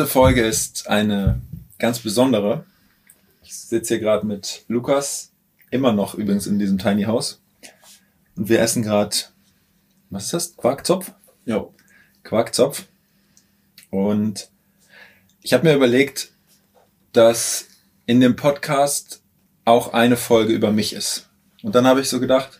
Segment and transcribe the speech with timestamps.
[0.00, 1.42] Diese Folge ist eine
[1.78, 2.64] ganz besondere.
[3.42, 5.30] Ich sitze hier gerade mit Lukas,
[5.70, 7.42] immer noch übrigens in diesem Tiny House.
[8.34, 9.14] Und wir essen gerade,
[10.08, 10.56] was ist das?
[10.56, 11.12] Quarkzopf?
[11.44, 11.66] Ja.
[12.22, 12.86] Quarkzopf.
[13.90, 14.48] Und
[15.42, 16.32] ich habe mir überlegt,
[17.12, 17.66] dass
[18.06, 19.20] in dem Podcast
[19.66, 21.28] auch eine Folge über mich ist.
[21.62, 22.58] Und dann habe ich so gedacht,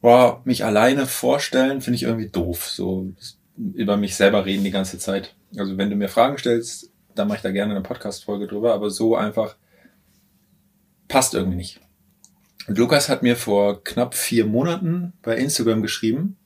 [0.00, 2.68] boah, mich alleine vorstellen, finde ich irgendwie doof.
[2.68, 3.12] So
[3.56, 5.34] über mich selber reden die ganze Zeit.
[5.56, 8.90] Also wenn du mir Fragen stellst, dann mache ich da gerne eine Podcast-Folge drüber, aber
[8.90, 9.56] so einfach
[11.08, 11.80] passt irgendwie nicht.
[12.66, 16.36] Und Lukas hat mir vor knapp vier Monaten bei Instagram geschrieben,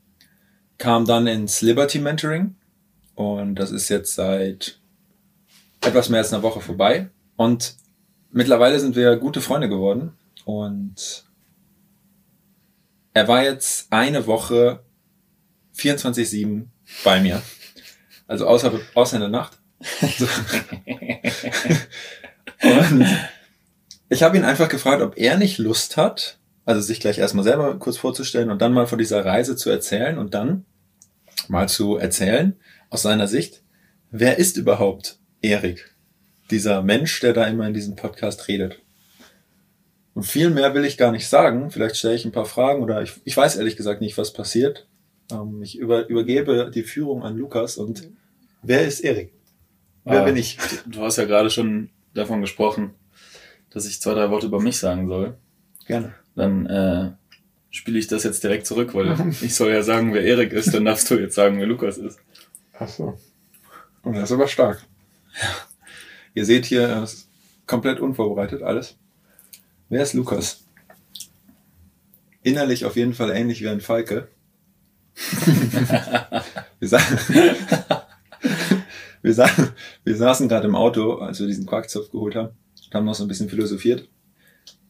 [0.79, 2.55] kam dann ins Liberty Mentoring
[3.15, 4.81] und das ist jetzt seit
[5.83, 7.11] etwas mehr als einer Woche vorbei.
[7.37, 7.77] Und
[8.31, 10.13] mittlerweile sind wir gute Freunde geworden
[10.45, 11.25] und
[13.13, 14.81] er war jetzt eine Woche
[15.77, 16.65] 24-7
[17.05, 17.43] bei mir.
[18.27, 19.59] Also außer, außer in der Nacht.
[22.63, 23.07] und
[24.09, 27.79] ich habe ihn einfach gefragt, ob er nicht Lust hat, also sich gleich erstmal selber
[27.79, 30.65] kurz vorzustellen und dann mal von dieser Reise zu erzählen und dann
[31.49, 32.57] mal zu erzählen
[32.91, 33.63] aus seiner Sicht,
[34.11, 35.95] wer ist überhaupt Erik?
[36.51, 38.81] Dieser Mensch, der da immer in diesem Podcast redet.
[40.15, 41.71] Und viel mehr will ich gar nicht sagen.
[41.71, 44.87] Vielleicht stelle ich ein paar Fragen oder ich, ich weiß ehrlich gesagt nicht, was passiert.
[45.31, 48.11] Ähm, ich über, übergebe die Führung an Lukas und
[48.63, 49.33] wer ist Erik?
[50.05, 50.59] Wer Ah, bin ich?
[50.87, 52.91] Du hast ja gerade schon davon gesprochen,
[53.71, 55.37] dass ich zwei, drei Worte über mich sagen soll.
[55.87, 56.15] Gerne.
[56.35, 57.13] Dann äh,
[57.71, 60.85] spiele ich das jetzt direkt zurück, weil ich soll ja sagen, wer Erik ist, dann
[60.85, 62.19] darfst du jetzt sagen, wer Lukas ist.
[62.79, 63.19] Ach so.
[64.03, 64.85] Und das ist aber stark.
[66.35, 67.29] Ihr seht hier, es ist
[67.67, 68.97] komplett unvorbereitet alles.
[69.89, 70.65] Wer ist Lukas?
[72.43, 74.29] Innerlich auf jeden Fall ähnlich wie ein Falke.
[76.81, 76.99] wir, sa
[79.23, 79.49] wir, sa
[80.05, 83.25] wir saßen gerade im Auto, als wir diesen Quarkzopf geholt haben, und haben noch so
[83.25, 84.09] ein bisschen philosophiert.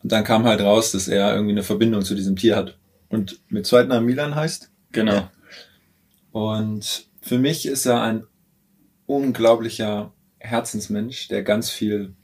[0.02, 2.76] Und dann kam halt raus, dass er irgendwie eine Verbindung zu diesem Tier hat.
[3.08, 4.70] Und mit zweiten Namen Milan heißt.
[4.92, 5.30] Genau.
[6.32, 8.24] Und für mich ist er ein
[9.06, 12.14] unglaublicher Herzensmensch, der ganz viel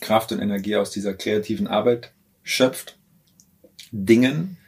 [0.00, 2.98] Kraft und Energie aus dieser kreativen Arbeit schöpft,
[3.92, 4.58] Dingen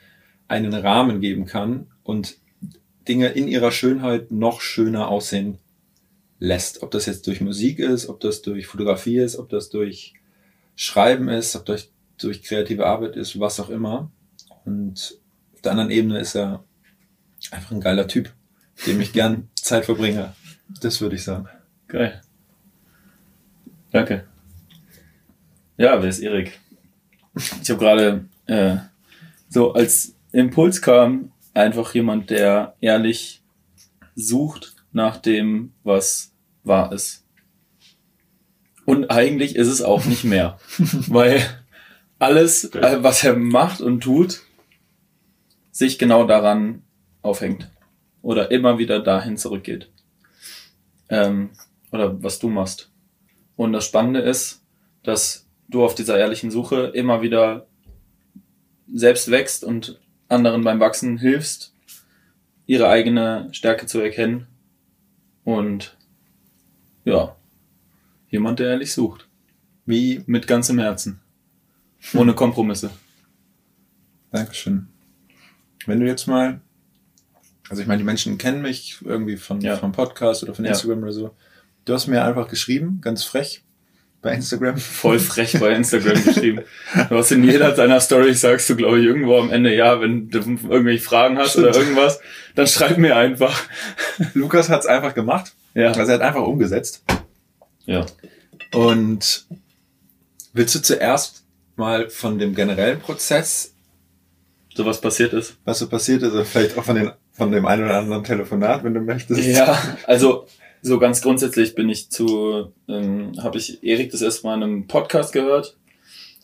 [0.48, 2.38] einen Rahmen geben kann und
[3.08, 5.58] Dinge in ihrer Schönheit noch schöner aussehen
[6.38, 6.82] lässt.
[6.82, 10.14] Ob das jetzt durch Musik ist, ob das durch Fotografie ist, ob das durch
[10.76, 14.10] Schreiben ist, ob das durch kreative Arbeit ist, was auch immer.
[14.64, 15.18] Und
[15.54, 16.64] auf der anderen Ebene ist er
[17.50, 18.32] einfach ein geiler Typ,
[18.86, 20.34] dem ich gern Zeit verbringe.
[20.80, 21.48] Das würde ich sagen.
[21.88, 22.20] Geil.
[23.90, 24.26] Danke.
[25.76, 26.58] Ja, wer ist Erik?
[27.62, 28.76] Ich habe gerade äh,
[29.48, 33.42] so als Impuls kam einfach jemand, der ehrlich
[34.14, 36.32] sucht nach dem, was
[36.64, 37.24] wahr ist.
[38.84, 40.58] Und eigentlich ist es auch nicht mehr,
[41.08, 41.42] weil
[42.18, 44.40] alles, äh, was er macht und tut,
[45.70, 46.82] sich genau daran
[47.22, 47.70] aufhängt
[48.22, 49.90] oder immer wieder dahin zurückgeht.
[51.08, 51.50] Ähm,
[51.92, 52.90] oder was du machst.
[53.56, 54.62] Und das Spannende ist,
[55.02, 57.66] dass du auf dieser ehrlichen Suche immer wieder
[58.92, 61.74] selbst wächst und anderen beim Wachsen hilfst,
[62.66, 64.46] ihre eigene Stärke zu erkennen.
[65.44, 65.96] Und
[67.04, 67.34] ja,
[68.28, 69.26] jemand, der ehrlich sucht.
[69.86, 71.20] Wie, Mit ganzem Herzen.
[72.14, 72.90] Ohne Kompromisse.
[74.30, 74.88] Dankeschön.
[75.86, 76.60] Wenn du jetzt mal,
[77.70, 79.76] also ich meine, die Menschen kennen mich irgendwie von, Ja.
[79.76, 80.72] vom Podcast oder von Ja.
[80.72, 81.34] Instagram oder so.
[81.86, 83.64] Du hast mir einfach geschrieben, ganz frech,
[84.20, 84.76] bei Instagram.
[84.78, 86.62] Voll frech bei Instagram geschrieben.
[87.08, 90.28] Du hast in jeder deiner Stories sagst du, glaube ich, irgendwo am Ende, ja, wenn
[90.28, 91.88] du irgendwelche Fragen hast oder Stimmt.
[91.90, 92.20] irgendwas,
[92.54, 93.62] dann schreib mir einfach.
[94.34, 95.52] Lukas hat es einfach gemacht.
[95.74, 95.88] Ja.
[95.92, 97.04] Also er hat einfach umgesetzt.
[97.86, 98.04] Ja.
[98.72, 99.46] Und
[100.52, 101.44] willst du zuerst
[101.76, 103.72] mal von dem generellen Prozess,
[104.74, 105.56] So was passiert ist.
[105.64, 108.82] was so passiert ist, oder vielleicht auch von, den, von dem einen oder anderen Telefonat,
[108.82, 109.40] wenn du möchtest?
[109.44, 110.48] Ja, also
[110.82, 114.86] so ganz grundsätzlich bin ich zu, ähm, habe ich Erik das erste Mal in einem
[114.86, 115.76] Podcast gehört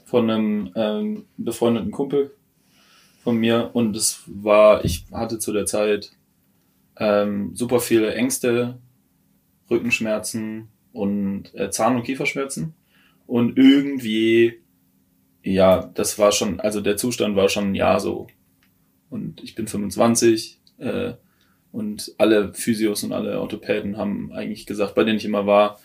[0.05, 2.33] von einem ähm, befreundeten Kumpel
[3.23, 6.13] von mir und es war, ich hatte zu der Zeit
[6.97, 8.79] ähm, super viele Ängste,
[9.71, 12.75] Rückenschmerzen und äh, Zahn- und Kieferschmerzen
[13.27, 14.61] und irgendwie,
[15.43, 18.27] ja, das war schon, also der Zustand war schon Jahr so.
[19.11, 21.15] Und ich bin 25, äh,
[21.75, 25.81] und alle Physios und alle Orthopäden haben eigentlich gesagt, bei denen ich immer war,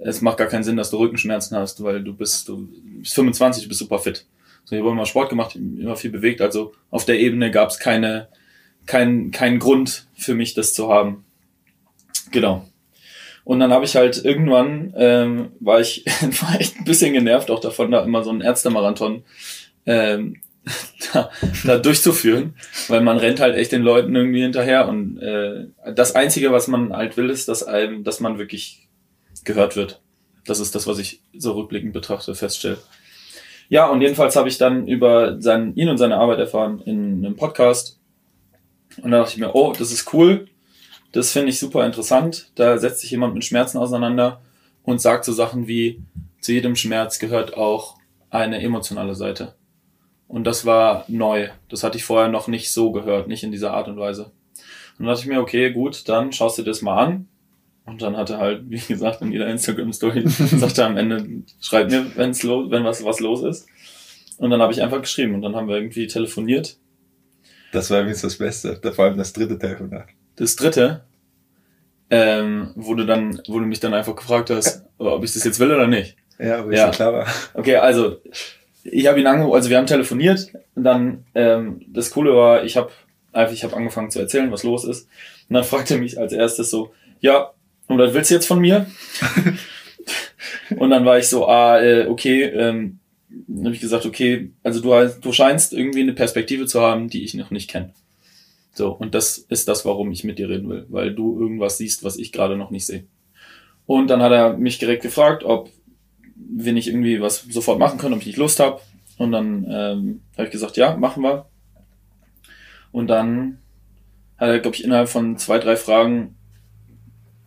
[0.00, 2.68] es macht gar keinen Sinn, dass du Rückenschmerzen hast, weil du bist, du
[2.98, 4.26] bist 25, du bist super fit.
[4.64, 7.78] So, ich habe immer Sport gemacht, immer viel bewegt, also auf der Ebene gab es
[7.78, 8.26] keine,
[8.84, 11.24] kein, keinen Grund für mich, das zu haben.
[12.32, 12.66] Genau.
[13.44, 16.04] Und dann habe ich halt irgendwann, ähm, war ich
[16.42, 19.22] war echt ein bisschen genervt auch davon, da immer so einen Ärztemarathon
[19.86, 20.40] ähm,
[21.12, 21.30] da,
[21.64, 22.54] da durchzuführen,
[22.88, 26.92] weil man rennt halt echt den Leuten irgendwie hinterher und äh, das Einzige, was man
[26.92, 28.88] halt will, ist, dass einem, dass man wirklich
[29.44, 30.00] gehört wird.
[30.44, 32.78] Das ist das, was ich so rückblickend betrachte, feststelle.
[33.68, 37.36] Ja, und jedenfalls habe ich dann über seinen, ihn und seine Arbeit erfahren in einem
[37.36, 38.00] Podcast.
[39.02, 40.48] Und da dachte ich mir, oh, das ist cool.
[41.12, 42.50] Das finde ich super interessant.
[42.54, 44.40] Da setzt sich jemand mit Schmerzen auseinander
[44.84, 46.02] und sagt so Sachen wie,
[46.40, 47.96] zu jedem Schmerz gehört auch
[48.30, 49.54] eine emotionale Seite.
[50.28, 51.48] Und das war neu.
[51.68, 54.26] Das hatte ich vorher noch nicht so gehört, nicht in dieser Art und Weise.
[54.98, 57.28] Und dann dachte ich mir, okay, gut, dann schaust du das mal an.
[57.86, 61.90] Und dann hat er halt, wie gesagt, in jeder Instagram-Story, sagt er am Ende, schreib
[61.90, 63.66] mir, wenn's los, wenn was, was los ist.
[64.36, 66.76] Und dann habe ich einfach geschrieben und dann haben wir irgendwie telefoniert.
[67.72, 70.08] Das war übrigens das Beste, vor allem das dritte Telefonat
[70.38, 71.04] das dritte,
[72.10, 75.60] ähm, wo du dann, wo du mich dann einfach gefragt hast, ob ich das jetzt
[75.60, 76.16] will oder nicht.
[76.38, 76.90] Ja, aber ja.
[76.90, 77.26] klar war.
[77.54, 78.18] Okay, also
[78.84, 82.76] ich habe ihn angerufen, also wir haben telefoniert und dann ähm, das Coole war, ich
[82.76, 82.90] habe
[83.32, 85.08] einfach, ich habe angefangen zu erzählen, was los ist.
[85.48, 87.52] Und dann fragte er mich als erstes so, ja,
[87.86, 88.86] und was willst du jetzt von mir?
[90.76, 92.98] und dann war ich so, ah, äh, okay, ähm,
[93.46, 97.24] dann habe ich gesagt, okay, also du, du scheinst irgendwie eine Perspektive zu haben, die
[97.24, 97.92] ich noch nicht kenne.
[98.72, 102.04] So, und das ist das, warum ich mit dir reden will, weil du irgendwas siehst,
[102.04, 103.04] was ich gerade noch nicht sehe.
[103.86, 105.70] Und dann hat er mich direkt gefragt, ob
[106.38, 108.80] wir nicht irgendwie was sofort machen können, ob ich nicht Lust habe.
[109.16, 111.46] Und dann ähm, habe ich gesagt, ja, machen wir.
[112.92, 113.58] Und dann
[114.36, 116.36] hat er, glaube ich, innerhalb von zwei, drei Fragen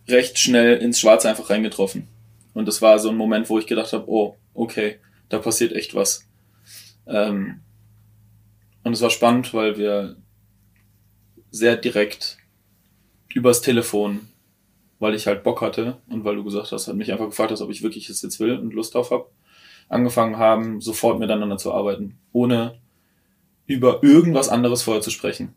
[0.08, 2.08] recht schnell ins Schwarze einfach reingetroffen.
[2.54, 4.98] Und das war so ein Moment, wo ich gedacht habe, oh, okay,
[5.28, 6.28] da passiert echt was.
[7.06, 7.60] Ähm,
[8.84, 10.16] und es war spannend, weil wir
[11.50, 12.38] sehr direkt
[13.32, 14.28] übers Telefon,
[15.02, 17.60] weil ich halt Bock hatte und weil du gesagt hast, hat mich einfach gefragt hast,
[17.60, 19.26] ob ich wirklich es jetzt will und Lust drauf habe,
[19.88, 22.78] angefangen haben, sofort miteinander zu arbeiten, ohne
[23.66, 25.54] über irgendwas anderes vorher zu sprechen.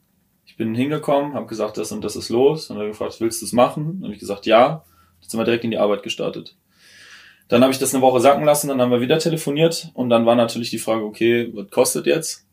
[0.47, 3.45] Ich bin hingekommen, habe gesagt, das und das ist los und er gefragt, willst du
[3.45, 3.99] es machen?
[4.01, 4.83] Habe ich gesagt, ja.
[5.21, 6.55] Dann sind wir direkt in die Arbeit gestartet.
[7.47, 10.25] Dann habe ich das eine Woche sacken lassen, dann haben wir wieder telefoniert und dann
[10.25, 12.47] war natürlich die Frage, okay, was kostet jetzt?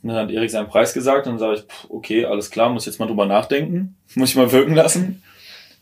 [0.00, 2.86] Und dann hat Erik seinen Preis gesagt und dann sage ich, okay, alles klar, muss
[2.86, 5.24] jetzt mal drüber nachdenken, muss ich mal wirken lassen.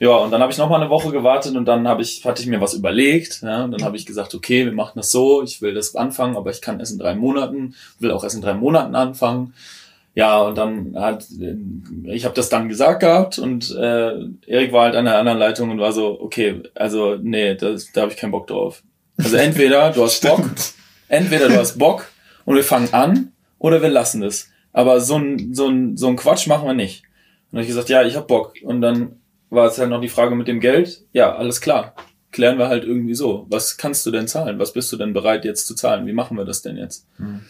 [0.01, 2.41] Ja, und dann habe ich noch mal eine Woche gewartet und dann habe ich, hatte
[2.41, 3.43] ich mir was überlegt.
[3.43, 6.37] Ja, und dann habe ich gesagt, okay, wir machen das so, ich will das anfangen,
[6.37, 9.55] aber ich kann erst in drei Monaten, will auch erst in drei Monaten anfangen.
[10.15, 11.27] Ja, und dann hat,
[12.05, 14.15] ich habe das dann gesagt gehabt und äh,
[14.47, 18.03] Erik war halt an der anderen Leitung und war so, okay, also nee, das, da
[18.03, 18.83] habe ich keinen Bock drauf.
[19.17, 20.45] Also entweder du hast Bock,
[21.09, 22.09] entweder du hast Bock
[22.45, 24.49] und wir fangen an oder wir lassen es.
[24.73, 27.03] Aber so ein, so ein, so ein Quatsch machen wir nicht.
[27.03, 28.55] Und dann habe ich gesagt, ja, ich hab Bock.
[28.63, 31.05] Und dann war es halt noch die Frage mit dem Geld.
[31.13, 31.95] Ja, alles klar.
[32.31, 33.47] Klären wir halt irgendwie so.
[33.49, 34.59] Was kannst du denn zahlen?
[34.59, 36.07] Was bist du denn bereit jetzt zu zahlen?
[36.07, 37.07] Wie machen wir das denn jetzt?
[37.17, 37.41] Hm.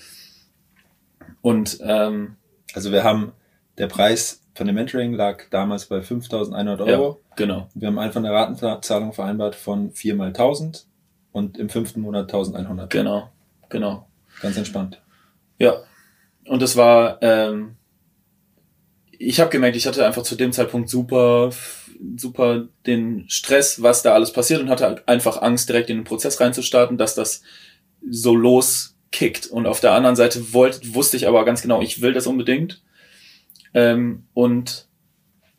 [1.43, 2.37] Und ähm,
[2.75, 3.33] also wir haben
[3.79, 7.21] der Preis von dem Mentoring lag damals bei 5.100 Euro.
[7.31, 7.69] Ja, genau.
[7.75, 10.85] Wir haben einfach eine Ratenzahlung vereinbart von 4 mal 1000
[11.31, 12.91] und im fünften Monat 1100.
[12.91, 13.31] Genau,
[13.69, 14.09] genau.
[14.43, 15.01] Ganz entspannt.
[15.59, 15.77] Ja,
[16.47, 17.77] und das war, ähm,
[19.19, 21.51] ich habe gemerkt, ich hatte einfach zu dem Zeitpunkt super,
[22.17, 26.41] super den Stress, was da alles passiert und hatte einfach Angst, direkt in den Prozess
[26.41, 27.43] reinzustarten, dass das
[28.09, 29.47] so loskickt.
[29.49, 32.81] Und auf der anderen Seite wollte, wusste ich aber ganz genau, ich will das unbedingt.
[33.75, 34.87] Ähm, und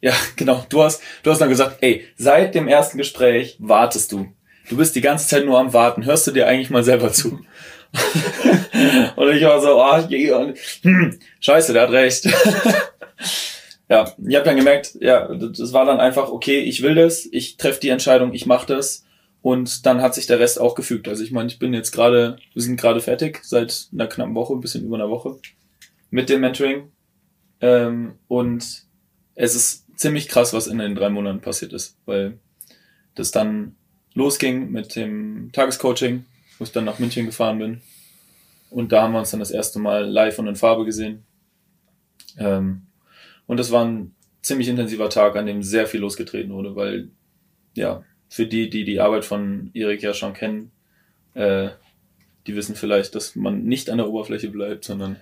[0.02, 4.32] ja, genau, du hast, du hast dann gesagt, ey, seit dem ersten Gespräch wartest du.
[4.70, 6.06] Du bist die ganze Zeit nur am Warten.
[6.06, 7.42] Hörst du dir eigentlich mal selber zu?
[9.16, 12.30] und ich war so, ah, oh, hm, scheiße, der hat recht.
[13.90, 17.58] ja, ich habe dann gemerkt, ja, das war dann einfach, okay, ich will das, ich
[17.58, 19.04] treffe die Entscheidung, ich mache das.
[19.42, 21.08] Und dann hat sich der Rest auch gefügt.
[21.08, 24.54] Also ich meine, ich bin jetzt gerade, wir sind gerade fertig, seit einer knappen Woche,
[24.54, 25.38] ein bisschen über einer Woche,
[26.12, 26.92] mit dem Mentoring.
[27.62, 28.84] Ähm, und
[29.36, 32.38] es ist ziemlich krass, was in den drei Monaten passiert ist, weil
[33.16, 33.76] das dann
[34.14, 36.26] losging mit dem Tagescoaching,
[36.58, 37.82] wo ich dann nach München gefahren bin.
[38.70, 41.24] Und da haben wir uns dann das erste Mal live und in Farbe gesehen.
[42.38, 42.84] Ähm,
[43.50, 44.14] und das war ein
[44.44, 47.10] ziemlich intensiver Tag, an dem sehr viel losgetreten wurde, weil,
[47.76, 50.72] ja, für die, die die Arbeit von Erik ja schon kennen,
[51.34, 51.70] äh,
[52.46, 55.16] die wissen vielleicht, dass man nicht an der Oberfläche bleibt, sondern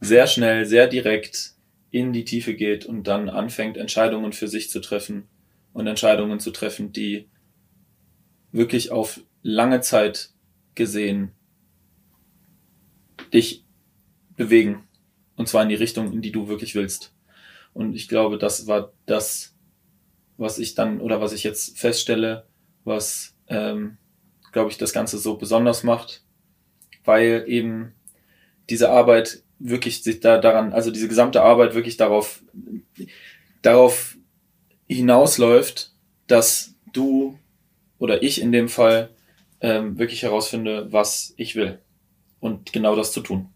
[0.00, 1.56] sehr schnell, sehr direkt
[1.90, 5.24] in die Tiefe geht und dann anfängt, Entscheidungen für sich zu treffen
[5.74, 7.28] und Entscheidungen zu treffen, die
[8.50, 10.30] wirklich auf lange Zeit
[10.74, 11.32] gesehen
[13.34, 13.62] dich
[14.38, 14.88] bewegen.
[15.36, 17.13] Und zwar in die Richtung, in die du wirklich willst.
[17.74, 19.54] Und ich glaube, das war das,
[20.36, 22.46] was ich dann oder was ich jetzt feststelle,
[22.84, 23.98] was, ähm,
[24.52, 26.24] glaube ich, das Ganze so besonders macht,
[27.04, 27.94] weil eben
[28.70, 32.42] diese Arbeit wirklich sich da daran, also diese gesamte Arbeit wirklich darauf,
[33.62, 34.16] darauf
[34.86, 35.92] hinausläuft,
[36.26, 37.38] dass du
[37.98, 39.10] oder ich in dem Fall
[39.60, 41.80] ähm, wirklich herausfinde, was ich will
[42.40, 43.48] und genau das zu tun.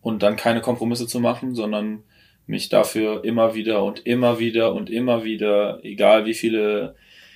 [0.00, 2.02] Und dann keine Kompromisse zu machen, sondern
[2.46, 6.94] mich dafür immer wieder und immer wieder und immer wieder, egal wie viele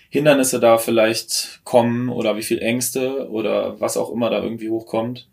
[0.08, 5.28] Hindernisse da vielleicht kommen oder wie viel Ängste oder was auch immer da irgendwie hochkommt,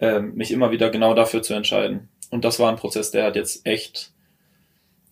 [0.00, 2.08] ähm, mich immer wieder genau dafür zu entscheiden.
[2.30, 4.12] Und das war ein Prozess, der hat jetzt echt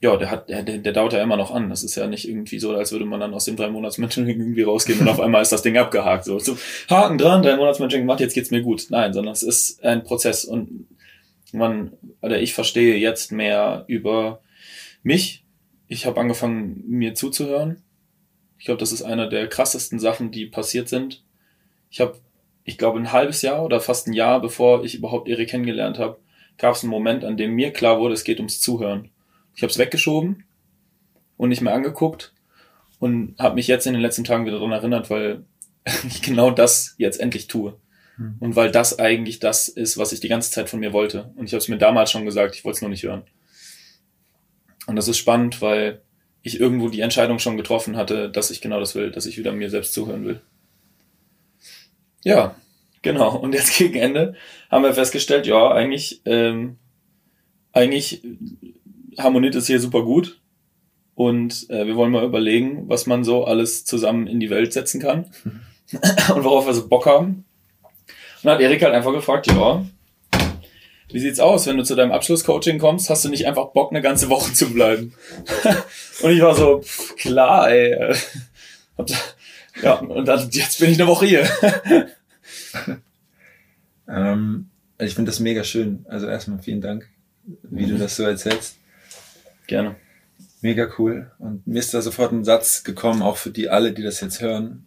[0.02, 1.68] ja, der hat, der, der dauert ja immer noch an.
[1.68, 4.28] Das ist ja nicht irgendwie so, als würde man dann aus dem drei Monats Mentoring
[4.40, 6.24] irgendwie rausgehen und auf einmal ist das Ding abgehakt.
[6.24, 6.56] So, so
[6.88, 8.86] Haken dran, drei Monats Mentoring gemacht, jetzt geht's mir gut.
[8.88, 10.86] Nein, sondern es ist ein Prozess und
[11.54, 11.92] man,
[12.22, 14.40] oder ich verstehe jetzt mehr über
[15.02, 15.44] mich.
[15.88, 17.82] Ich habe angefangen, mir zuzuhören.
[18.58, 21.24] Ich glaube, das ist einer der krassesten Sachen, die passiert sind.
[21.90, 22.18] Ich habe,
[22.64, 26.18] ich glaube, ein halbes Jahr oder fast ein Jahr, bevor ich überhaupt Erik kennengelernt habe,
[26.58, 29.10] gab es einen Moment, an dem mir klar wurde, es geht ums Zuhören.
[29.54, 30.44] Ich habe es weggeschoben
[31.36, 32.34] und nicht mehr angeguckt
[32.98, 35.44] und habe mich jetzt in den letzten Tagen wieder daran erinnert, weil
[36.06, 37.79] ich genau das jetzt endlich tue.
[38.20, 38.36] Hm.
[38.38, 41.32] Und weil das eigentlich das ist, was ich die ganze Zeit von mir wollte.
[41.36, 43.22] Und ich habe es mir damals schon gesagt, ich wollte es nur nicht hören.
[44.86, 46.02] Und das ist spannend, weil
[46.42, 49.52] ich irgendwo die Entscheidung schon getroffen hatte, dass ich genau das will, dass ich wieder
[49.52, 50.40] mir selbst zuhören will.
[52.22, 52.54] Ja,
[53.00, 53.36] genau.
[53.36, 54.34] Und jetzt gegen Ende
[54.70, 56.76] haben wir festgestellt, ja, eigentlich, ähm,
[57.72, 58.22] eigentlich
[59.16, 60.40] harmoniert es hier super gut.
[61.14, 65.00] Und äh, wir wollen mal überlegen, was man so alles zusammen in die Welt setzen
[65.00, 65.26] kann.
[66.34, 67.44] und worauf wir so Bock haben.
[68.42, 69.84] Dann hat Erik halt einfach gefragt, ja,
[71.12, 74.00] wie sieht's aus, wenn du zu deinem Abschlusscoaching kommst, hast du nicht einfach Bock, eine
[74.00, 75.12] ganze Woche zu bleiben?
[76.22, 76.82] und ich war so,
[77.16, 78.14] klar, ey.
[79.82, 81.48] ja, und dann, jetzt bin ich eine Woche hier.
[84.08, 86.04] ähm, ich finde das mega schön.
[86.08, 87.08] Also erstmal vielen Dank,
[87.62, 88.76] wie du das so erzählst.
[89.66, 89.96] Gerne.
[90.60, 91.30] Mega cool.
[91.38, 94.40] Und mir ist da sofort ein Satz gekommen, auch für die alle, die das jetzt
[94.40, 94.86] hören.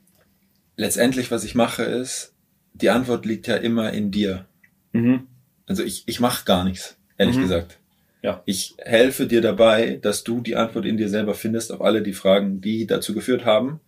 [0.75, 2.32] Letztendlich, was ich mache, ist,
[2.73, 4.45] die Antwort liegt ja immer in dir.
[4.93, 5.27] Mhm.
[5.65, 7.41] Also ich, ich mache gar nichts, ehrlich mhm.
[7.41, 7.79] gesagt.
[8.21, 8.41] Ja.
[8.45, 12.13] Ich helfe dir dabei, dass du die Antwort in dir selber findest auf alle die
[12.13, 13.81] Fragen, die dazu geführt haben,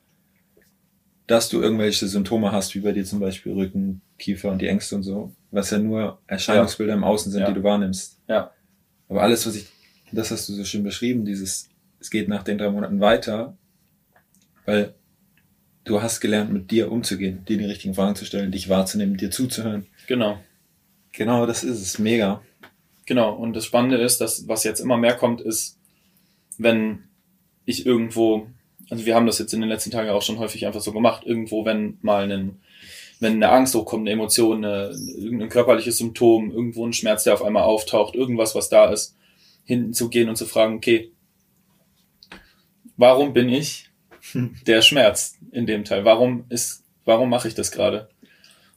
[1.26, 4.96] dass du irgendwelche Symptome hast, wie bei dir zum Beispiel Rücken, Kiefer und die Ängste
[4.96, 6.98] und so, was ja nur Erscheinungsbilder ja.
[6.98, 7.48] im Außen sind, ja.
[7.48, 8.20] die du wahrnimmst.
[8.28, 8.52] Ja.
[9.08, 9.68] Aber alles, was ich
[10.12, 13.58] das hast du so schön beschrieben, dieses, es geht nach den drei Monaten weiter,
[14.66, 14.94] weil
[15.86, 19.32] du hast gelernt, mit dir umzugehen, dir die richtigen Fragen zu stellen, dich wahrzunehmen, dir
[19.32, 19.86] zuzuhören.
[20.08, 20.40] Genau.
[21.14, 22.00] Genau, das ist es.
[22.00, 22.42] Mega.
[23.06, 23.34] Genau.
[23.34, 25.80] Und das Spannende ist, dass was jetzt immer mehr kommt, ist,
[26.58, 27.04] wenn
[27.66, 28.48] ich irgendwo,
[28.90, 31.24] also wir haben das jetzt in den letzten Tagen auch schon häufig einfach so gemacht,
[31.26, 32.60] irgendwo, wenn mal ein,
[33.20, 37.44] wenn eine Angst hochkommt, eine Emotion, eine, irgendein körperliches Symptom, irgendwo ein Schmerz, der auf
[37.44, 39.16] einmal auftaucht, irgendwas, was da ist,
[39.64, 41.12] hinten zu gehen und zu fragen, okay,
[42.98, 43.85] warum bin ich
[44.34, 46.06] der Schmerz in dem Teil?
[46.06, 48.10] Warum ist, warum mache ich das gerade?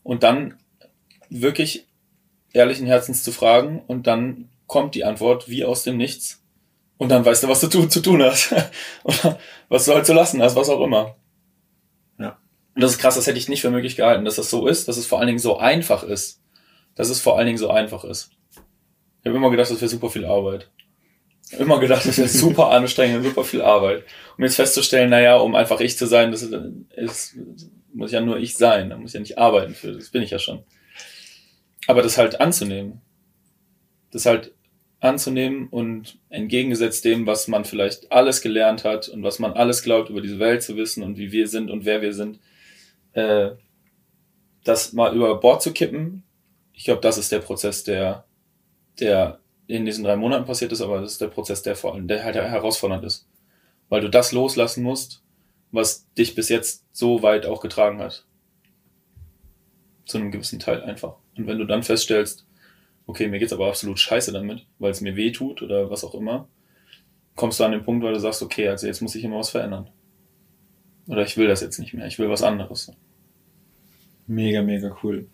[0.03, 0.59] Und dann
[1.31, 1.87] wirklich
[2.53, 6.43] ehrlichen Herzens zu fragen und dann kommt die Antwort wie aus dem Nichts.
[6.97, 8.53] Und dann weißt du, was du tu zu tun hast.
[9.05, 9.39] Oder
[9.69, 11.17] was du halt zu lassen hast, was auch immer.
[12.19, 12.39] Ja.
[12.75, 14.89] Und das ist krass, das hätte ich nicht für möglich gehalten, dass das so ist,
[14.89, 16.43] dass es vor allen Dingen so einfach ist.
[16.97, 18.31] Dass es vor allen Dingen so einfach ist.
[19.21, 20.71] Ich habe immer gedacht, das wäre super viel Arbeit.
[21.53, 24.05] Immer gedacht, das wäre super anstrengend super viel Arbeit.
[24.37, 27.37] Um jetzt festzustellen, naja, um einfach ich zu sein, das ist,
[27.93, 30.31] muss ja nur ich sein, da muss ich ja nicht arbeiten für, das bin ich
[30.31, 30.63] ja schon.
[31.87, 33.01] Aber das halt anzunehmen.
[34.11, 34.53] Das halt
[35.01, 40.11] anzunehmen und entgegengesetzt dem, was man vielleicht alles gelernt hat und was man alles glaubt,
[40.11, 42.41] über diese Welt zu wissen und wie wir sind und wer wir sind,
[43.13, 43.51] äh,
[44.65, 46.25] das mal über Bord zu kippen,
[46.73, 48.25] ich glaube, das ist der Prozess, der,
[49.01, 52.09] der in diesen drei Monaten passiert ist, aber das ist der Prozess, der vor allem,
[52.09, 53.29] der halt herausfordernd ist.
[53.91, 55.23] Weil du das loslassen musst,
[55.71, 58.25] was dich bis jetzt so weit auch getragen hat.
[60.07, 61.17] Zu einem gewissen Teil einfach.
[61.37, 62.47] Und wenn du dann feststellst,
[63.07, 66.15] okay, mir geht's aber absolut scheiße damit, weil es mir weh tut oder was auch
[66.15, 66.49] immer,
[67.37, 69.51] kommst du an den Punkt, weil du sagst, okay, also jetzt muss ich immer was
[69.51, 69.91] verändern.
[71.07, 72.91] Oder ich will das jetzt nicht mehr, ich will was anderes.
[74.27, 75.29] Mega, mega cool.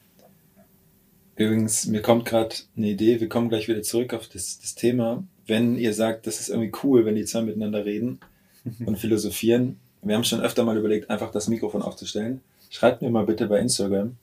[1.37, 5.25] Übrigens, mir kommt gerade eine Idee, wir kommen gleich wieder zurück auf das, das Thema.
[5.47, 8.21] Wenn ihr sagt, das ist irgendwie cool, wenn die zwei miteinander reden
[8.87, 9.81] und philosophieren.
[10.03, 12.41] Wir haben schon öfter mal überlegt, einfach das Mikrofon aufzustellen.
[12.71, 14.17] Schreibt mir mal bitte bei Instagram,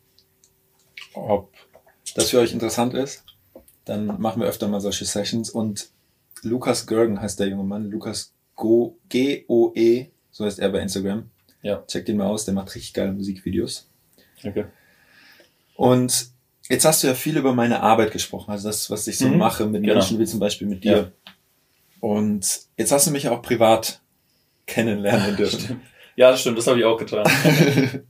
[1.13, 1.51] ob
[2.15, 3.23] das für euch interessant ist.
[3.85, 5.49] Dann machen wir öfter mal solche Sessions.
[5.49, 5.89] Und
[6.43, 7.89] Lukas Gergen heißt der junge Mann.
[7.89, 8.33] Lukas
[9.09, 11.29] G-O-E, so heißt er bei Instagram.
[11.63, 11.83] Ja.
[11.87, 13.89] Check den mal aus, der macht richtig geile Musikvideos.
[14.43, 14.65] Okay.
[15.75, 16.30] Und
[16.71, 19.37] jetzt hast du ja viel über meine Arbeit gesprochen, also das, was ich so Mhm.
[19.37, 19.95] mache mit Genau.
[19.95, 20.91] Menschen wie zum Beispiel mit dir.
[20.91, 21.11] Ja.
[21.99, 24.01] Und jetzt hast du mich auch privat
[24.65, 25.59] kennenlernen dürfen.
[25.59, 25.81] Stimmt.
[26.15, 27.25] Ja, das stimmt, das habe ich auch getan.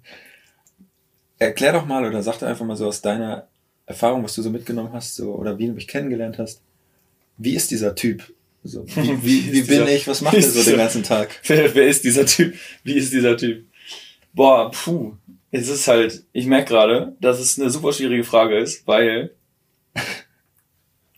[1.39, 3.47] Erklär doch mal oder sag doch einfach mal so aus deiner
[3.85, 6.61] Erfahrung, was du so mitgenommen hast, so, oder wie du mich kennengelernt hast.
[7.37, 8.31] Wie ist dieser Typ?
[8.63, 10.07] So, wie, Wie wie, bin dieser- ich?
[10.07, 11.29] Was macht er so den dieser- ganzen Tag?
[11.47, 12.55] wer, wer ist dieser Typ?
[12.83, 13.65] Wie ist dieser Typ?
[14.33, 15.13] Boah, puh.
[15.51, 19.31] Es ist halt, ich merke gerade, dass es eine super schwierige Frage ist, weil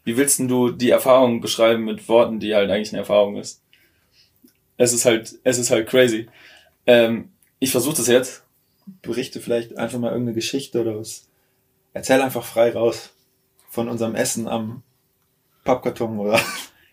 [0.04, 3.62] wie willst denn du die Erfahrung beschreiben mit Worten, die halt eigentlich eine Erfahrung ist?
[4.78, 6.28] Es ist halt, es ist halt crazy.
[6.86, 8.44] Ähm, ich versuche das jetzt.
[9.02, 11.30] Berichte vielleicht einfach mal irgendeine Geschichte oder was.
[11.94, 13.14] Erzähl einfach frei raus
[13.70, 14.84] von unserem Essen am
[15.64, 16.40] Pappkarton oder.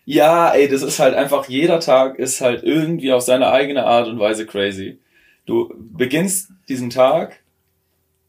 [0.03, 4.07] Ja, ey, das ist halt einfach, jeder Tag ist halt irgendwie auf seine eigene Art
[4.07, 4.97] und Weise crazy.
[5.45, 7.41] Du beginnst diesen Tag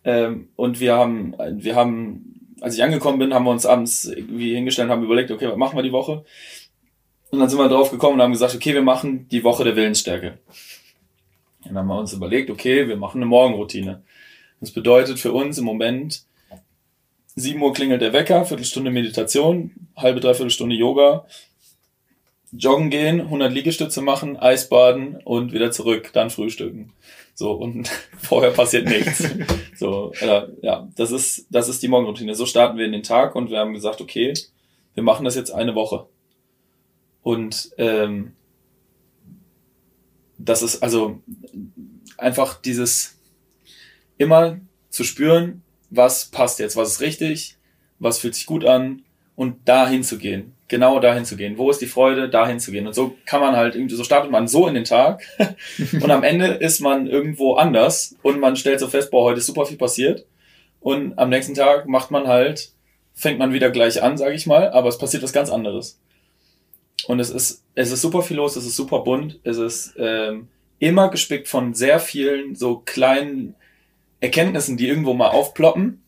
[0.05, 4.55] ähm, und wir haben, wir haben, als ich angekommen bin, haben wir uns abends irgendwie
[4.55, 6.25] hingestellt und haben überlegt, okay, was machen wir die Woche?
[7.31, 9.77] Und dann sind wir drauf gekommen und haben gesagt, okay, wir machen die Woche der
[9.77, 10.39] Willensstärke.
[11.65, 14.03] Und dann haben wir uns überlegt, okay, wir machen eine Morgenroutine.
[14.61, 16.25] Das bedeutet für uns im Moment,
[17.35, 21.27] 7 Uhr klingelt der Wecker, Viertelstunde Meditation, halbe, dreiviertel Stunde Yoga,
[22.53, 26.93] joggen gehen, 100 Liegestütze machen, Eisbaden und wieder zurück, dann frühstücken.
[27.35, 29.29] So, und vorher passiert nichts.
[29.75, 32.37] So, äh, ja, das ist, das ist die Morgenroutine.
[32.37, 34.33] So starten wir in den Tag und wir haben gesagt, okay,
[34.95, 36.07] wir machen das jetzt eine Woche.
[37.21, 38.37] Und ähm,
[40.39, 41.21] das ist also
[42.17, 43.19] einfach dieses
[44.19, 47.57] immer zu spüren, was passt jetzt, was ist richtig,
[47.99, 49.03] was fühlt sich gut an
[49.37, 50.55] und dahin zu gehen.
[50.69, 51.59] Genau dahin zu gehen.
[51.59, 52.87] Wo ist die Freude, dahin zu gehen.
[52.87, 55.23] Und so kann man halt irgendwie, so startet man so in den Tag
[55.93, 59.47] und am Ende ist man irgendwo anders und man stellt so fest, boah, heute ist
[59.47, 60.27] super viel passiert.
[60.81, 62.73] Und am nächsten Tag macht man halt,
[63.15, 66.01] fängt man wieder gleich an, sage ich mal, aber es passiert was ganz anderes.
[67.07, 70.49] Und es ist, es ist super viel los, es ist super bunt, es ist ähm,
[70.79, 73.55] immer gespickt von sehr vielen so kleinen
[74.21, 76.03] Erkenntnissen, die irgendwo mal aufploppen.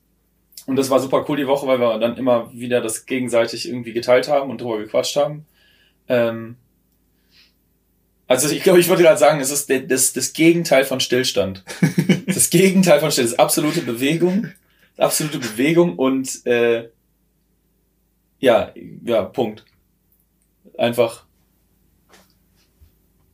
[0.66, 3.92] Und das war super cool die Woche, weil wir dann immer wieder das gegenseitig irgendwie
[3.92, 5.46] geteilt haben und drüber gequatscht haben.
[6.09, 6.57] Ähm,
[8.27, 11.64] also ich glaube, ich würde gerade sagen, es ist das, das Gegenteil von Stillstand.
[12.27, 13.38] Das Gegenteil von Stillstand.
[13.38, 14.48] Das ist absolute Bewegung.
[14.96, 16.88] Absolute Bewegung und äh,
[18.38, 18.72] ja,
[19.05, 19.64] ja, Punkt.
[20.79, 21.24] Einfach.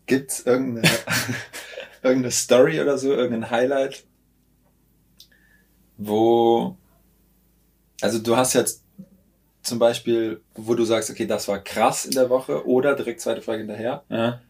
[0.06, 0.88] Gibt's irgendeine,
[2.02, 4.04] irgendeine Story oder so, irgendein Highlight,
[5.96, 6.76] wo,
[8.00, 8.82] also du hast jetzt
[9.62, 13.42] zum Beispiel, wo du sagst, okay, das war krass in der Woche oder direkt zweite
[13.42, 14.40] Frage hinterher, Ja,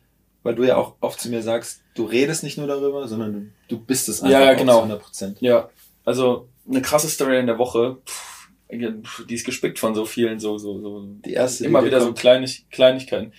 [0.42, 3.78] weil du ja auch oft zu mir sagst, du redest nicht nur darüber, sondern du,
[3.78, 4.74] bist es Ja, ja, genau.
[4.74, 5.40] zu 100 Prozent.
[5.40, 5.68] ja
[6.04, 7.98] also eine krasse Story in der Woche.
[8.06, 8.46] Pff,
[9.28, 12.12] die ist gespickt von so vielen, so, so, so Die erste, immer die wieder so.
[12.12, 13.32] Kleinig, Kleinigkeiten.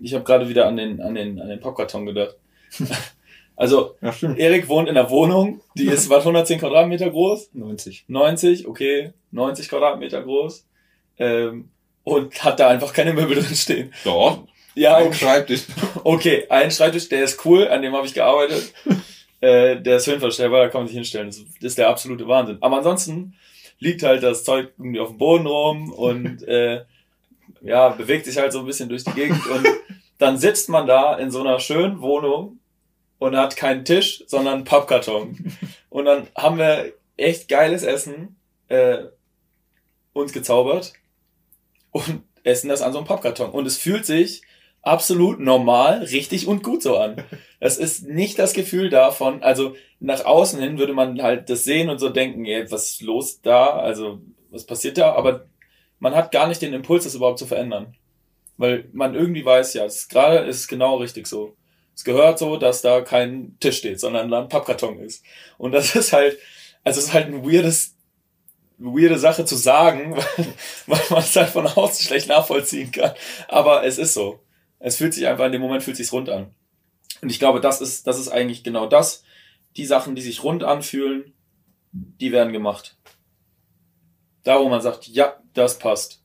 [0.00, 2.36] Ich habe gerade wieder an den, an den, an den Pappkarton gedacht.
[3.56, 4.38] Also, Ja, stimmt.
[4.38, 8.04] Erik wohnt in einer Wohnung, die ist was 110 Quadratmeter groß, 90.
[8.08, 10.66] 90, okay, 90 Quadratmeter groß,
[11.18, 11.68] ähm,
[12.02, 13.92] und hat da einfach keine Möbel drin stehen.
[14.04, 14.44] Doch.
[14.74, 15.62] Ja, Ein okay, Schreibtisch.
[16.02, 18.72] okay, ein Schreibtisch, der ist cool, an dem habe ich gearbeitet.
[19.40, 21.28] äh, der ist höhenverstellbar, da kann man sich hinstellen.
[21.28, 22.58] Das ist der absolute Wahnsinn.
[22.60, 23.34] Aber ansonsten
[23.78, 26.82] liegt halt das Zeug irgendwie auf dem Boden rum und äh,
[27.62, 29.64] ja, bewegt sich halt so ein bisschen durch die Gegend und
[30.18, 32.58] dann sitzt man da in so einer schönen Wohnung
[33.24, 35.56] und hat keinen Tisch, sondern einen Pappkarton.
[35.90, 39.04] Und dann haben wir echt geiles Essen äh,
[40.12, 40.92] uns gezaubert
[41.92, 43.50] und essen das an so einem Pappkarton.
[43.50, 44.42] Und es fühlt sich
[44.82, 47.16] absolut normal, richtig und gut so an.
[47.60, 51.88] Es ist nicht das Gefühl davon, also nach außen hin würde man halt das sehen
[51.88, 53.70] und so denken, ey, was ist los da?
[53.70, 55.14] Also, was passiert da?
[55.14, 55.46] Aber
[55.98, 57.94] man hat gar nicht den Impuls, das überhaupt zu verändern.
[58.58, 61.56] Weil man irgendwie weiß, ja, es ist gerade ist es genau richtig so.
[61.94, 65.24] Es gehört so, dass da kein Tisch steht, sondern da ein Pappkarton ist.
[65.58, 66.38] Und das ist halt,
[66.82, 67.96] also es ist halt ein weirdes,
[68.78, 70.24] weirde Sache zu sagen, weil,
[70.86, 73.12] weil man es halt von außen schlecht nachvollziehen kann.
[73.48, 74.40] Aber es ist so.
[74.80, 76.54] Es fühlt sich einfach in dem Moment fühlt sich's rund an.
[77.22, 79.22] Und ich glaube, das ist, das ist eigentlich genau das.
[79.76, 81.32] Die Sachen, die sich rund anfühlen,
[81.92, 82.96] die werden gemacht.
[84.42, 86.23] Da, wo man sagt, ja, das passt.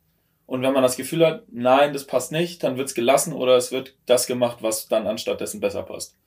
[0.50, 3.72] Und wenn man das Gefühl hat, nein, das passt nicht, dann wird's gelassen oder es
[3.72, 6.18] wird das gemacht, was dann anstatt dessen besser passt.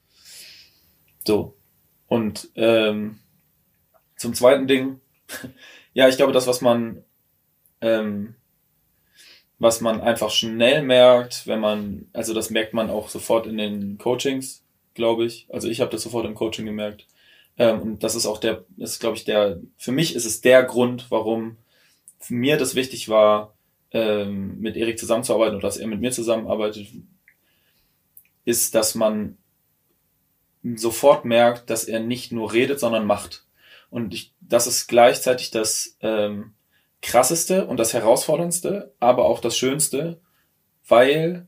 [1.26, 1.56] So.
[2.06, 3.18] Und ähm,
[4.16, 5.00] zum zweiten Ding,
[5.92, 7.02] ja, ich glaube, das, was man,
[7.80, 8.36] ähm,
[9.58, 13.98] was man einfach schnell merkt, wenn man, also das merkt man auch sofort in den
[13.98, 15.48] Coachings, glaube ich.
[15.50, 17.08] Also ich habe das sofort im Coaching gemerkt.
[17.58, 20.62] Ähm, und das ist auch der, ist, glaube ich, der, für mich ist es der
[20.62, 21.56] Grund, warum
[22.28, 23.56] mir das wichtig war,
[23.92, 26.88] ähm, mit Erik zusammenzuarbeiten oder dass er mit mir zusammenarbeitet,
[28.44, 29.36] ist, dass man
[30.62, 33.44] sofort merkt, dass er nicht nur redet, sondern macht.
[33.90, 36.54] Und ich, das ist gleichzeitig das ähm,
[37.02, 40.20] krasseste und das herausforderndste, aber auch das schönste,
[40.86, 41.46] weil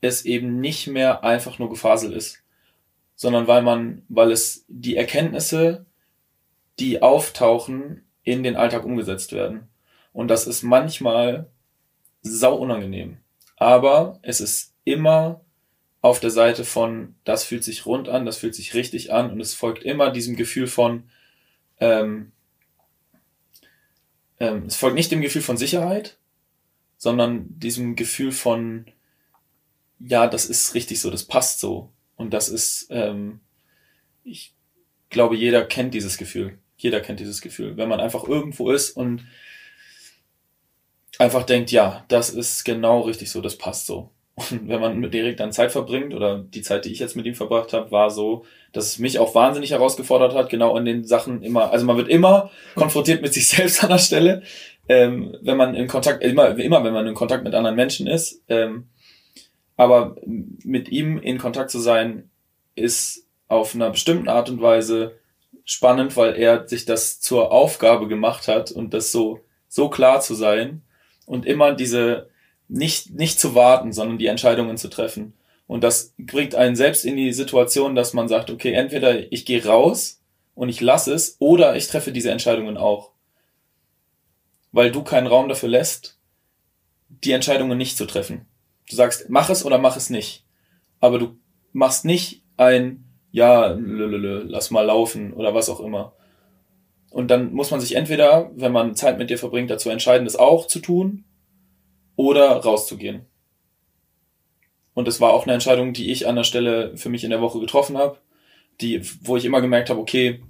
[0.00, 2.42] es eben nicht mehr einfach nur Gefasel ist,
[3.16, 5.86] sondern weil man, weil es die Erkenntnisse,
[6.78, 9.68] die auftauchen, in den Alltag umgesetzt werden.
[10.12, 11.50] Und das ist manchmal
[12.24, 13.18] sau unangenehm.
[13.56, 15.42] Aber es ist immer
[16.00, 19.40] auf der Seite von, das fühlt sich rund an, das fühlt sich richtig an und
[19.40, 21.04] es folgt immer diesem Gefühl von,
[21.78, 22.32] ähm,
[24.40, 26.18] ähm, es folgt nicht dem Gefühl von Sicherheit,
[26.98, 28.86] sondern diesem Gefühl von,
[30.00, 31.90] ja, das ist richtig so, das passt so.
[32.16, 33.40] Und das ist, ähm,
[34.24, 34.54] ich
[35.10, 36.58] glaube, jeder kennt dieses Gefühl.
[36.76, 37.76] Jeder kennt dieses Gefühl.
[37.76, 39.24] Wenn man einfach irgendwo ist und
[41.18, 44.10] einfach denkt, ja, das ist genau richtig so, das passt so.
[44.36, 47.24] Und wenn man mit Erik dann Zeit verbringt, oder die Zeit, die ich jetzt mit
[47.24, 51.04] ihm verbracht habe, war so, dass es mich auch wahnsinnig herausgefordert hat, genau in den
[51.04, 54.42] Sachen immer, also man wird immer konfrontiert mit sich selbst an der Stelle,
[54.88, 58.42] ähm, wenn man in Kontakt, immer, immer wenn man in Kontakt mit anderen Menschen ist,
[58.48, 58.88] ähm,
[59.76, 62.30] aber mit ihm in Kontakt zu sein,
[62.74, 65.16] ist auf einer bestimmten Art und Weise
[65.64, 70.34] spannend, weil er sich das zur Aufgabe gemacht hat und das so, so klar zu
[70.34, 70.82] sein
[71.26, 72.28] und immer diese,
[72.68, 75.34] nicht, nicht zu warten, sondern die Entscheidungen zu treffen.
[75.66, 79.64] Und das bringt einen selbst in die Situation, dass man sagt, okay, entweder ich gehe
[79.64, 80.20] raus
[80.54, 83.12] und ich lasse es oder ich treffe diese Entscheidungen auch.
[84.72, 86.18] Weil du keinen Raum dafür lässt,
[87.08, 88.46] die Entscheidungen nicht zu treffen.
[88.90, 90.44] Du sagst, mach es oder mach es nicht.
[91.00, 91.38] Aber du
[91.72, 96.14] machst nicht ein, ja, lass mal laufen oder was auch immer.
[97.14, 100.34] Und dann muss man sich entweder, wenn man Zeit mit dir verbringt, dazu entscheiden, das
[100.34, 101.22] auch zu tun
[102.16, 103.26] oder rauszugehen.
[104.94, 107.40] Und das war auch eine Entscheidung, die ich an der Stelle für mich in der
[107.40, 108.18] Woche getroffen habe,
[108.80, 110.42] die, wo ich immer gemerkt habe, okay,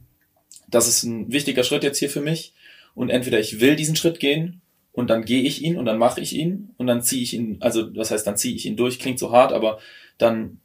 [0.66, 2.55] das ist ein wichtiger Schritt jetzt hier für mich.
[2.94, 6.22] Und entweder ich will diesen Schritt gehen und dann gehe ich ihn und dann mache
[6.22, 8.98] ich ihn und dann ziehe ich ihn, also das heißt, dann ziehe ich ihn durch,
[8.98, 9.81] klingt so hart, aber
[10.16, 10.61] dann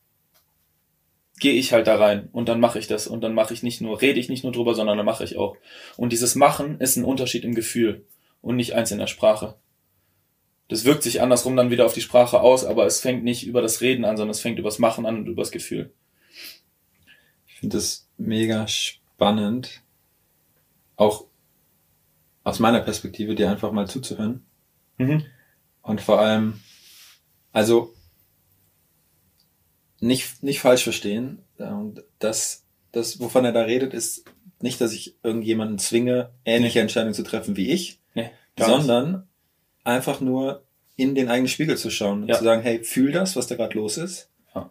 [1.39, 3.81] gehe ich halt da rein und dann mache ich das und dann mache ich nicht
[3.81, 5.55] nur, rede ich nicht nur drüber, sondern dann mache ich auch.
[5.97, 8.05] Und dieses Machen ist ein Unterschied im Gefühl
[8.41, 9.55] und nicht eins in der Sprache.
[10.67, 13.61] Das wirkt sich andersrum dann wieder auf die Sprache aus, aber es fängt nicht über
[13.61, 15.91] das Reden an, sondern es fängt übers Machen an und übers Gefühl.
[17.47, 19.81] Ich finde das mega spannend,
[20.95, 21.25] auch
[22.43, 24.45] aus meiner Perspektive dir einfach mal zuzuhören.
[24.97, 25.25] Mhm.
[25.81, 26.59] Und vor allem,
[27.51, 27.93] also
[30.01, 31.39] nicht, nicht falsch verstehen.
[32.19, 34.25] Das, das, wovon er da redet, ist
[34.61, 39.23] nicht, dass ich irgendjemanden zwinge, ähnliche Entscheidungen zu treffen wie ich, nee, sondern nicht.
[39.83, 40.63] einfach nur
[40.95, 42.37] in den eigenen Spiegel zu schauen und ja.
[42.37, 44.29] zu sagen, hey, fühl das, was da gerade los ist.
[44.53, 44.69] Ja.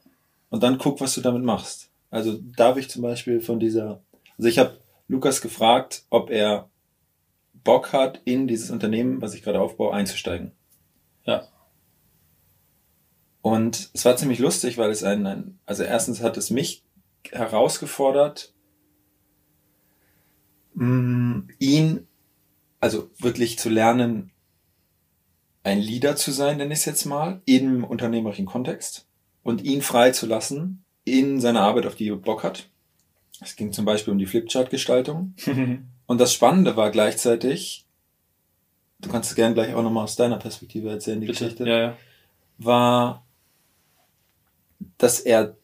[0.51, 1.91] Und dann guck, was du damit machst.
[2.11, 4.03] Also darf ich zum Beispiel von dieser,
[4.37, 6.69] also ich habe Lukas gefragt, ob er
[7.64, 10.53] Bock hat, in dieses Unternehmen, was ich gerade aufbaue, einzusteigen.
[11.25, 11.47] Ja.
[13.49, 16.83] Und es war ziemlich lustig, weil es ein, ein also erstens hat es mich
[17.31, 18.53] herausgefordert,
[20.75, 22.07] mm, ihn,
[22.79, 24.33] also wirklich zu lernen,
[25.63, 29.07] ein Leader zu sein, nenne ich es jetzt mal, im unternehmerischen Kontext
[29.43, 32.69] und ihn frei zu lassen in seiner Arbeit, auf die er Bock hat.
[33.41, 35.35] Es ging zum Beispiel um die Flipchart-Gestaltung.
[36.07, 37.87] Und das Spannende war gleichzeitig,
[38.99, 41.45] du kannst es gerne gleich auch nochmal aus deiner Perspektive erzählen, die Bitte?
[41.45, 41.97] Geschichte, ja, ja.
[42.59, 43.28] war,
[44.99, 45.57] dass er,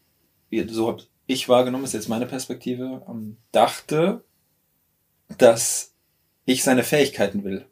[0.69, 4.25] so habe ich wahrgenommen, ist jetzt meine Perspektive, ähm, dachte,
[5.39, 5.95] dass
[6.45, 7.67] ich seine Fähigkeiten will.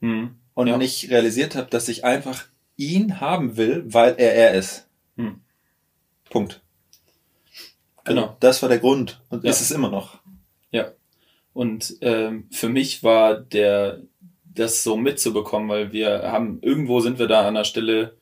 [0.00, 0.36] Hm.
[0.54, 0.78] Und ja.
[0.78, 4.88] nicht realisiert habe, dass ich einfach ihn haben will, weil er er ist.
[5.16, 5.40] Hm.
[6.30, 6.62] Punkt.
[8.04, 8.22] Genau.
[8.22, 9.50] Also das war der Grund und ja.
[9.50, 10.18] ist es immer noch.
[10.70, 10.92] Ja.
[11.52, 14.02] Und ähm, für mich war der,
[14.44, 18.16] das so mitzubekommen, weil wir haben, irgendwo sind wir da an der Stelle,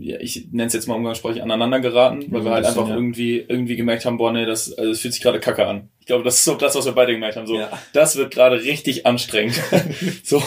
[0.00, 2.94] ja, ich nenne es jetzt mal umgangssprachlich, aneinander geraten, weil wir halt einfach ja.
[2.94, 5.90] irgendwie, irgendwie gemerkt haben, boah, nee, das, also es fühlt sich gerade kacke an.
[6.00, 7.46] Ich glaube, das ist so das, was wir beide gemerkt haben.
[7.46, 7.70] So, ja.
[7.92, 9.60] das wird gerade richtig anstrengend.
[10.24, 10.42] so.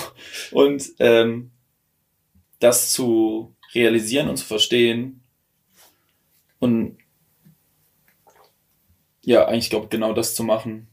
[0.51, 1.51] Und ähm,
[2.59, 5.21] das zu realisieren und zu verstehen
[6.59, 6.97] und
[9.21, 10.87] ja, eigentlich glaube genau das zu machen,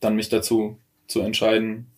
[0.00, 1.90] dann mich dazu zu entscheiden,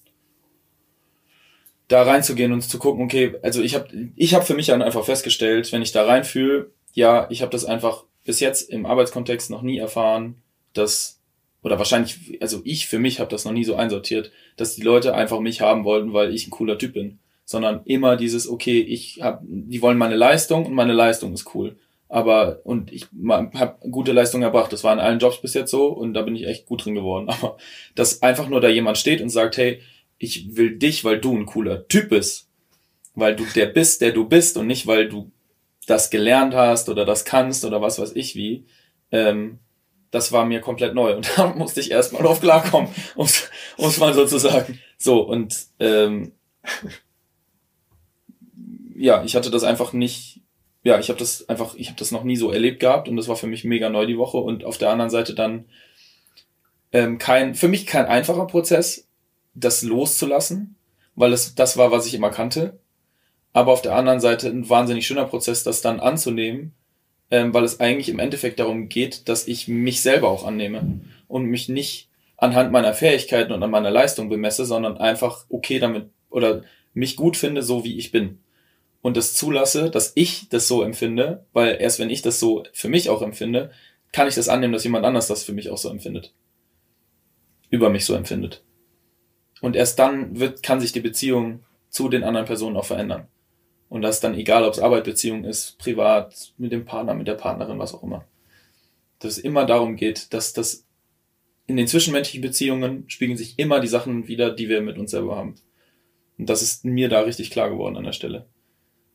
[1.89, 5.05] da reinzugehen und zu gucken, okay, also ich habe ich hab für mich dann einfach
[5.05, 9.63] festgestellt, wenn ich da reinfühle, ja, ich habe das einfach bis jetzt im Arbeitskontext noch
[9.63, 11.21] nie erfahren, dass,
[11.63, 15.15] oder wahrscheinlich, also ich für mich habe das noch nie so einsortiert, dass die Leute
[15.15, 17.19] einfach mich haben wollten, weil ich ein cooler Typ bin.
[17.49, 21.77] Sondern immer dieses, okay, ich hab, die wollen meine Leistung und meine Leistung ist cool.
[22.09, 23.07] Aber, und ich
[23.55, 24.73] habe gute Leistung erbracht.
[24.73, 26.97] Das war in allen Jobs bis jetzt so und da bin ich echt gut drin
[26.97, 27.29] geworden.
[27.31, 27.57] Aber
[27.95, 29.81] dass einfach nur da jemand steht und sagt, hey,
[30.19, 32.49] ich will dich, weil du ein cooler Typ bist.
[33.15, 35.31] Weil du der bist, der du bist und nicht, weil du
[35.87, 38.67] das gelernt hast oder das kannst oder was weiß ich wie.
[39.11, 39.59] Ähm,
[40.11, 44.15] das war mir komplett neu und da musste ich erstmal drauf klarkommen, um es mal
[44.15, 44.79] so zu sagen.
[44.99, 46.33] So, und ähm,
[48.95, 50.41] ja, ich hatte das einfach nicht,
[50.83, 53.29] ja, ich habe das einfach, ich habe das noch nie so erlebt gehabt und das
[53.29, 55.67] war für mich mega neu die Woche und auf der anderen Seite dann
[56.93, 59.06] ähm, kein, für mich kein einfacher Prozess,
[59.57, 60.77] das loszulassen,
[61.15, 62.79] weil es das war, was ich immer kannte.
[63.53, 66.75] Aber auf der anderen Seite ein wahnsinnig schöner Prozess, das dann anzunehmen,
[67.31, 71.47] ähm, weil es eigentlich im Endeffekt darum geht, dass ich mich selber auch annehme und
[71.47, 76.63] mich nicht anhand meiner Fähigkeiten und an meiner Leistung bemesse, sondern einfach okay damit oder
[76.93, 78.41] mich gut finde, so wie ich bin.
[79.01, 82.89] Und das zulasse, dass ich das so empfinde, weil erst wenn ich das so für
[82.89, 83.71] mich auch empfinde,
[84.13, 86.35] kann ich das annehmen, dass jemand anders das für mich auch so empfindet.
[87.71, 88.63] Über mich so empfindet.
[89.61, 93.29] Und erst dann wird, kann sich die Beziehung zu den anderen Personen auch verändern.
[93.89, 97.35] Und das ist dann egal, ob es Arbeitsbeziehung ist, privat, mit dem Partner, mit der
[97.35, 98.25] Partnerin, was auch immer.
[99.21, 100.85] Dass es immer darum geht, dass das
[101.67, 105.37] in den zwischenmenschlichen Beziehungen spiegeln sich immer die Sachen wieder, die wir mit uns selber
[105.37, 105.55] haben.
[106.39, 108.47] Und das ist mir da richtig klar geworden an der Stelle.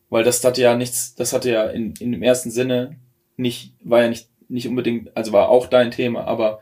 [0.10, 2.98] Weil das hatte ja nichts, das hatte ja in, in dem ersten Sinne
[3.38, 6.62] nicht, war ja nicht, nicht unbedingt, also war auch dein Thema, aber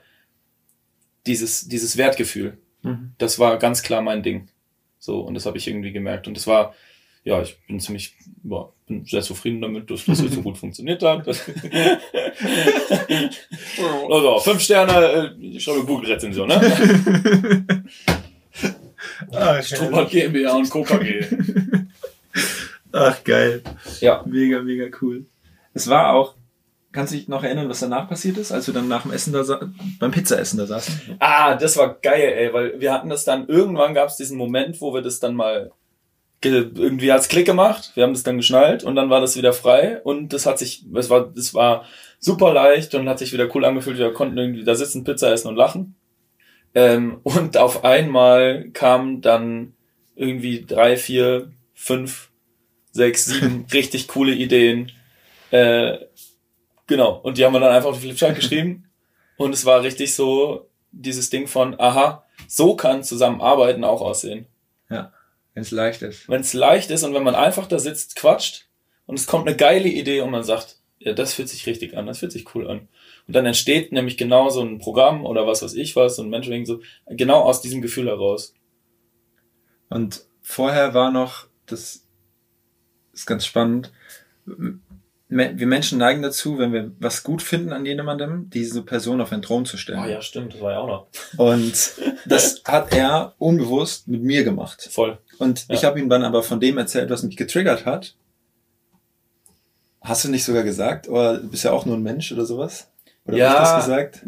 [1.26, 3.14] dieses, dieses Wertgefühl, mhm.
[3.18, 4.48] das war ganz klar mein Ding.
[5.00, 6.28] So, und das habe ich irgendwie gemerkt.
[6.28, 6.76] Und das war,
[7.24, 11.02] ja, ich bin ziemlich, ja, bin sehr zufrieden damit, dass das jetzt so gut funktioniert
[11.04, 11.26] hat.
[14.10, 17.86] also, fünf Sterne, äh, ich schreibe Google-Rezension, ne?
[19.32, 20.84] Ah, Strubert GmbH und Co.
[20.84, 21.26] KG.
[22.92, 23.64] Ach, geil.
[24.02, 24.22] Ja.
[24.26, 25.26] Mega, mega cool.
[25.74, 26.36] Es war auch,
[26.92, 29.34] kannst du dich noch erinnern, was danach passiert ist, als wir dann nach dem Essen
[29.34, 29.44] da
[30.00, 31.18] beim Pizzaessen da saßen?
[31.20, 34.82] Ah, das war geil, ey, weil wir hatten das dann, irgendwann gab es diesen Moment,
[34.82, 35.72] wo wir das dann mal
[36.42, 40.00] irgendwie hat's Klick gemacht, wir haben das dann geschnallt und dann war das wieder frei
[40.04, 41.86] und das hat sich, es war, das war
[42.20, 45.50] super leicht und hat sich wieder cool angefühlt, wir konnten irgendwie da sitzen, Pizza essen
[45.50, 45.96] und lachen.
[46.76, 49.74] Ähm, und auf einmal kamen dann
[50.16, 52.30] irgendwie drei, vier, fünf,
[52.92, 54.92] sechs, sieben richtig coole Ideen.
[55.52, 55.98] Äh,
[56.90, 58.90] genau, und die haben wir dann einfach auf die Flipchart geschrieben
[59.38, 64.48] und es war richtig so dieses Ding von, aha, so kann Zusammenarbeiten auch aussehen.
[64.90, 65.14] Ja.
[65.54, 66.28] Wenn es leicht ist.
[66.28, 68.68] Wenn es leicht ist und wenn man einfach da sitzt, quatscht
[69.06, 72.08] und es kommt eine geile Idee und man sagt, ja, das fühlt sich richtig an,
[72.08, 72.90] das fühlt sich cool an.
[73.28, 76.30] Und dann entsteht nämlich genau so ein Programm oder was weiß ich was, so ein
[76.30, 78.54] Mentoring, so, genau aus diesem Gefühl heraus.
[79.90, 82.06] Und vorher war noch, das
[83.14, 83.92] ist ganz spannend,
[85.30, 89.44] wir Menschen neigen dazu, wenn wir was gut finden an jemandem, diese Person auf einen
[89.44, 90.00] Thron zu stellen.
[90.00, 91.08] Ah oh ja, stimmt, das war ja auch noch.
[91.38, 91.94] Und
[92.26, 94.90] das hat er unbewusst mit mir gemacht.
[94.92, 95.20] Voll.
[95.38, 95.76] Und ja.
[95.76, 98.16] ich habe ihm dann aber von dem erzählt, was mich getriggert hat.
[100.02, 102.90] Hast du nicht sogar gesagt, oder du bist ja auch nur ein Mensch oder sowas?
[103.26, 104.26] Oder ja, hab ich das gesagt?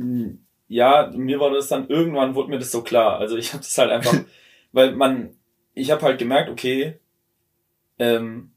[0.68, 3.18] Ja, mir war das dann irgendwann wurde mir das so klar.
[3.18, 4.14] Also ich habe das halt einfach,
[4.72, 5.32] weil man,
[5.74, 7.00] ich habe halt gemerkt, okay,
[7.98, 8.52] ähm,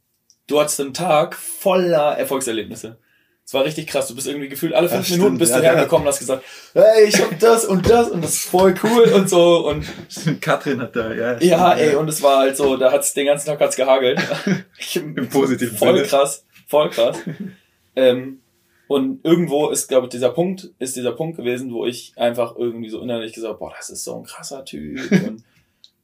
[0.46, 2.98] du hattest einen Tag voller Erfolgserlebnisse.
[3.46, 4.08] Es war richtig krass.
[4.08, 6.42] Du bist irgendwie gefühlt alle fünf ja, Minuten bist ja, du hergekommen und hast gesagt,
[6.72, 9.86] hey, ich hab das und das und das ist voll cool und so und
[10.40, 11.38] Katrin hat da, ja.
[11.40, 14.18] Ja, ey, und es war halt so, da hat's den ganzen Tag hat's gehagelt.
[14.94, 16.08] Im positiven Voll Sinne.
[16.08, 17.18] krass, voll krass.
[17.96, 18.40] ähm,
[18.88, 22.88] und irgendwo ist, glaube ich, dieser Punkt, ist dieser Punkt gewesen, wo ich einfach irgendwie
[22.88, 25.44] so innerlich gesagt, boah, das ist so ein krasser Typ und,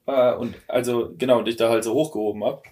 [0.07, 2.65] äh, und also genau, dich da halt so hochgehoben hab.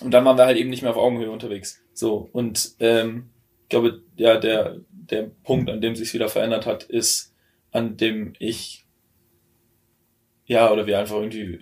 [0.00, 1.82] Und dann waren wir halt eben nicht mehr auf Augenhöhe unterwegs.
[1.92, 3.30] So, und ähm,
[3.62, 7.34] ich glaube, ja, der, der Punkt, an dem sich wieder verändert hat, ist,
[7.72, 8.84] an dem ich,
[10.46, 11.60] ja, oder wir einfach irgendwie,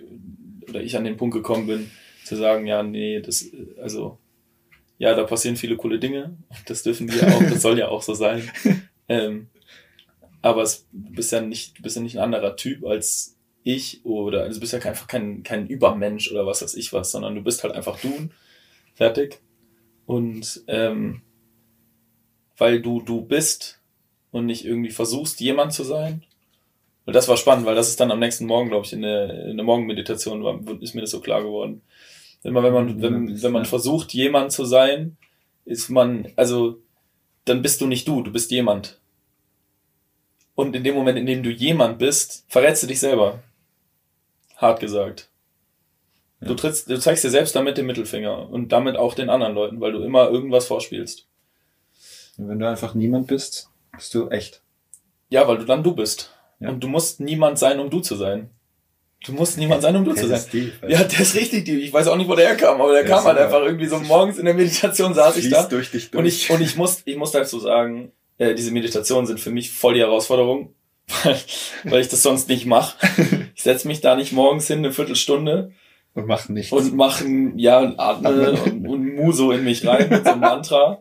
[0.67, 1.91] oder ich an den Punkt gekommen bin,
[2.23, 3.45] zu sagen, ja, nee, das,
[3.81, 4.17] also,
[4.97, 8.13] ja, da passieren viele coole Dinge, das dürfen wir auch, das soll ja auch so
[8.13, 8.49] sein.
[9.07, 9.49] Ähm,
[10.41, 13.34] aber es, du bist ja nicht, du bist ja nicht ein anderer Typ als
[13.65, 17.11] ich oder also du bist ja einfach kein, kein Übermensch oder was weiß ich was,
[17.11, 18.29] sondern du bist halt einfach du,
[18.93, 19.41] fertig.
[20.05, 21.23] Und ähm,
[22.57, 23.81] weil du du bist
[24.31, 26.23] und nicht irgendwie versuchst, jemand zu sein.
[27.05, 29.47] Und das war spannend, weil das ist dann am nächsten Morgen, glaube ich, in der,
[29.47, 31.81] in der Morgenmeditation war, ist mir das so klar geworden.
[32.43, 35.17] Immer wenn man, wenn, wenn man versucht, jemand zu sein,
[35.65, 36.79] ist man, also
[37.45, 38.99] dann bist du nicht du, du bist jemand.
[40.53, 43.43] Und in dem Moment, in dem du jemand bist, verrätst du dich selber.
[44.65, 45.29] Hart gesagt.
[46.41, 46.47] Ja.
[46.49, 49.79] Du, trittst, du zeigst dir selbst damit den Mittelfinger und damit auch den anderen Leuten,
[49.79, 51.27] weil du immer irgendwas vorspielst.
[52.37, 54.61] Und wenn du einfach niemand bist, bist du echt.
[55.29, 56.31] Ja, weil du dann du bist.
[56.59, 56.69] Ja.
[56.69, 58.49] Und du musst niemand sein, um du zu sein.
[59.25, 60.41] Du musst niemand sein, um du zu sein.
[60.51, 61.79] Deep, ja, der ist richtig deep.
[61.79, 63.99] Ich weiß auch nicht, wo der herkam, aber der, der kam halt einfach irgendwie so
[63.99, 65.63] morgens in der Meditation saß ich da.
[65.63, 66.19] Durch dich durch.
[66.19, 69.71] Und ich, und ich muss, ich muss dazu sagen, äh, diese Meditationen sind für mich
[69.71, 70.73] voll die Herausforderung,
[71.23, 71.39] weil,
[71.85, 72.95] weil ich das sonst nicht mache.
[73.65, 75.71] Setze mich da nicht morgens hin, eine Viertelstunde.
[76.13, 76.71] Und mach nichts.
[76.71, 80.99] Und machen, ja, atme und, und Muso in mich rein mit so einem Mantra.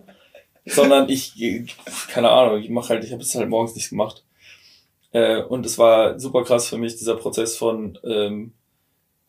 [0.65, 1.35] Sondern ich,
[2.09, 4.25] keine Ahnung, ich mache halt, ich habe es halt morgens nicht gemacht.
[5.13, 8.55] Äh, und es war super krass für mich, dieser Prozess von, ähm,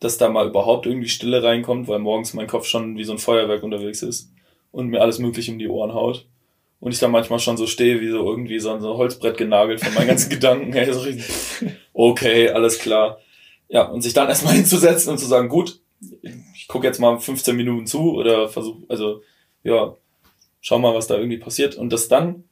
[0.00, 3.18] dass da mal überhaupt irgendwie Stille reinkommt, weil morgens mein Kopf schon wie so ein
[3.18, 4.32] Feuerwerk unterwegs ist
[4.72, 6.24] und mir alles mögliche um die Ohren haut.
[6.80, 9.92] Und ich da manchmal schon so stehe, wie so irgendwie so ein Holzbrett genagelt von
[9.92, 10.72] meinen ganzen Gedanken.
[10.72, 11.26] Hey, so richtig,
[11.92, 13.18] okay, alles klar.
[13.68, 15.80] Ja, und sich dann erstmal hinzusetzen und zu sagen, gut,
[16.54, 19.22] ich gucke jetzt mal 15 Minuten zu oder versuche, also
[19.62, 19.94] ja,
[20.60, 21.76] schau mal, was da irgendwie passiert.
[21.76, 22.44] Und das dann,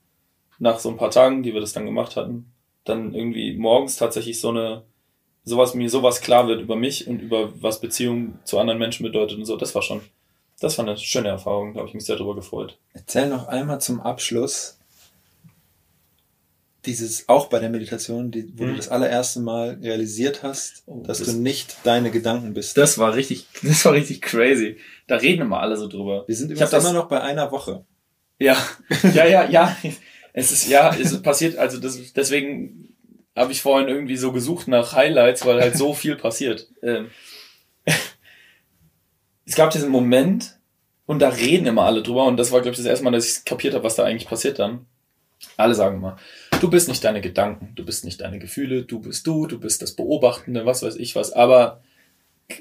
[0.59, 2.53] nach so ein paar Tagen, die wir das dann gemacht hatten,
[2.85, 4.85] dann irgendwie morgens tatsächlich so eine,
[5.45, 9.39] sowas, mir sowas klar wird über mich und über was Beziehung zu anderen Menschen bedeutet
[9.39, 10.01] und so, das war schon,
[10.61, 12.79] das war eine schöne Erfahrung, da habe ich mich sehr drüber gefreut.
[12.93, 14.79] Erzähl noch einmal zum Abschluss,
[16.87, 18.71] dieses, auch bei der Meditation, die, wo mhm.
[18.71, 22.77] du das allererste Mal realisiert hast, oh, dass das, du nicht deine Gedanken bist.
[22.77, 24.77] Das war richtig, das war richtig crazy.
[25.07, 26.25] Da reden immer alle so drüber.
[26.27, 27.85] Wir sind ich immer noch bei einer Woche.
[28.39, 28.57] Ja,
[29.15, 29.77] ja, ja, ja.
[30.33, 32.95] Es ist, ja, es passiert, also das, deswegen
[33.37, 36.69] habe ich vorhin irgendwie so gesucht nach Highlights, weil halt so viel passiert.
[36.83, 37.11] Ähm,
[39.47, 40.59] es gab diesen Moment
[41.07, 43.39] und da reden immer alle drüber und das war, glaube ich, das erste Mal, dass
[43.39, 44.87] ich kapiert habe, was da eigentlich passiert dann.
[45.57, 46.17] Alle sagen immer,
[46.65, 49.83] du bist nicht deine Gedanken, du bist nicht deine Gefühle, du bist du, du bist
[49.83, 51.83] das Beobachtende, was weiß ich was, aber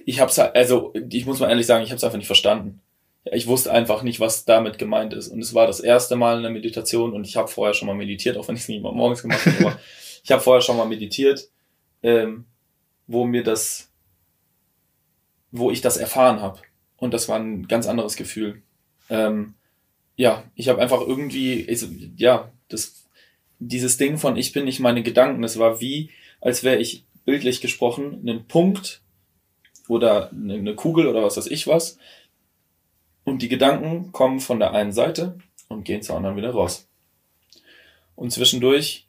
[0.06, 2.82] ich hab's halt, also ich muss mal ehrlich sagen, ich habe es einfach nicht verstanden
[3.32, 5.30] ich wusste einfach nicht, was damit gemeint ist.
[5.30, 7.96] Und es war das erste Mal in der Meditation und ich habe vorher schon mal
[7.96, 9.80] meditiert, auch wenn ich es nicht mal morgens gemacht habe,
[10.24, 11.50] ich habe vorher schon mal meditiert,
[12.02, 12.46] ähm,
[13.08, 13.90] wo mir das,
[15.52, 16.60] wo ich das erfahren habe.
[16.98, 18.62] Und das war ein ganz anderes Gefühl.
[19.10, 19.56] Ähm,
[20.16, 21.88] ja, ich habe einfach irgendwie, also,
[22.18, 23.03] ja, das,
[23.68, 26.10] dieses Ding von ich bin nicht meine Gedanken, das war wie,
[26.42, 29.02] als wäre ich bildlich gesprochen einen Punkt
[29.88, 31.98] oder eine Kugel oder was weiß ich was,
[33.24, 35.38] und die Gedanken kommen von der einen Seite
[35.70, 36.88] und gehen zur anderen wieder raus.
[38.16, 39.08] Und zwischendurch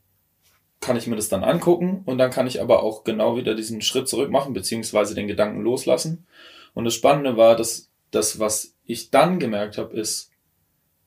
[0.81, 3.83] kann ich mir das dann angucken und dann kann ich aber auch genau wieder diesen
[3.83, 6.27] Schritt zurück machen, beziehungsweise den Gedanken loslassen.
[6.75, 10.31] Und das Spannende war, dass das, was ich dann gemerkt habe, ist,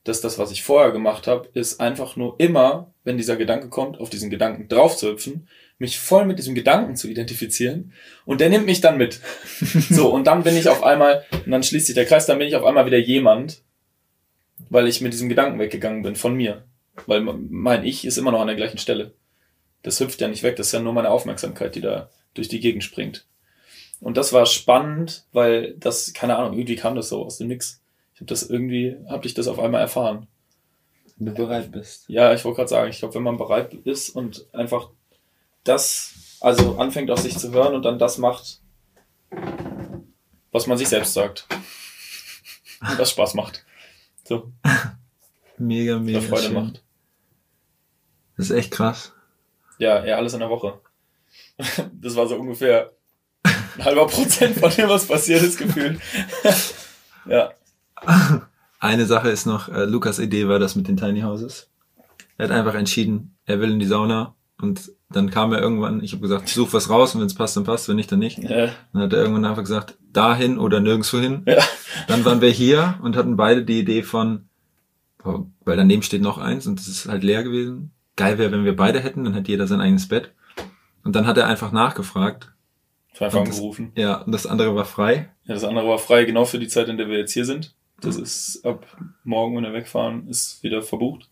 [0.08, 4.00] dass das, was ich vorher gemacht habe, ist einfach nur immer, wenn dieser Gedanke kommt,
[4.00, 7.92] auf diesen Gedanken drauf zu hüpfen mich voll mit diesem Gedanken zu identifizieren
[8.24, 9.20] und der nimmt mich dann mit.
[9.90, 12.48] so, und dann bin ich auf einmal, und dann schließt sich der Kreis, dann bin
[12.48, 13.62] ich auf einmal wieder jemand,
[14.70, 16.64] weil ich mit diesem Gedanken weggegangen bin von mir.
[17.06, 19.12] Weil mein Ich ist immer noch an der gleichen Stelle.
[19.82, 22.60] Das hüpft ja nicht weg, das ist ja nur meine Aufmerksamkeit, die da durch die
[22.60, 23.26] Gegend springt.
[24.00, 27.80] Und das war spannend, weil das, keine Ahnung, irgendwie kam das so aus dem Nix.
[28.18, 30.26] Ich habe das irgendwie, habe ich das auf einmal erfahren.
[31.18, 32.08] Wenn du bereit bist.
[32.08, 34.90] Ja, ich wollte gerade sagen, ich glaube, wenn man bereit ist und einfach
[35.62, 38.60] das, also anfängt auf sich zu hören und dann das macht,
[40.50, 41.46] was man sich selbst sagt.
[42.80, 43.64] Und das Spaß macht.
[44.24, 44.50] So.
[45.56, 46.20] Mega, mega.
[46.20, 46.54] Freude schön.
[46.54, 46.82] macht.
[48.36, 49.12] Das ist echt krass.
[49.78, 50.80] Ja, ja, alles in der Woche.
[51.92, 52.94] Das war so ungefähr
[53.44, 56.00] ein halber Prozent von dem, was passiert ist, gefühlt.
[57.26, 57.52] ja.
[58.80, 61.70] Eine Sache ist noch, äh, Lukas Idee war das mit den Tiny Houses.
[62.36, 66.12] Er hat einfach entschieden, er will in die Sauna und dann kam er irgendwann, ich
[66.12, 68.38] habe gesagt, such was raus und wenn es passt, dann passt, wenn nicht, dann nicht.
[68.38, 68.68] Ja.
[68.92, 71.42] Dann hat er irgendwann einfach gesagt, dahin oder nirgendwo hin.
[71.46, 71.62] Ja.
[72.06, 74.48] Dann waren wir hier und hatten beide die Idee von,
[75.24, 77.92] weil daneben steht noch eins und es ist halt leer gewesen.
[78.16, 80.32] Geil wäre, wenn wir beide hätten, dann hätte jeder sein eigenes Bett.
[81.04, 82.52] Und dann hat er einfach nachgefragt.
[83.18, 83.92] Einfach angerufen.
[83.96, 85.30] Ja, und das andere war frei.
[85.44, 87.74] Ja, das andere war frei, genau für die Zeit, in der wir jetzt hier sind.
[88.00, 88.86] Das ist ab
[89.24, 91.28] morgen, wenn wir wegfahren, ist wieder verbucht.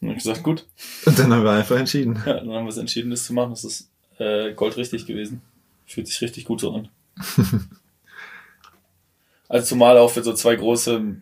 [0.00, 0.66] Und ich gesagt, gut.
[1.06, 2.20] Und dann haben wir einfach entschieden.
[2.26, 3.50] Ja, dann haben wir es entschieden, das zu machen.
[3.50, 3.88] Das ist
[4.18, 5.42] äh, goldrichtig gewesen.
[5.86, 6.88] Fühlt sich richtig gut so an.
[9.48, 11.16] also zumal auch für so zwei große,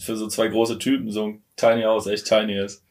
[0.00, 2.82] für so zwei große Typen so ein Tiny House echt tiny ist.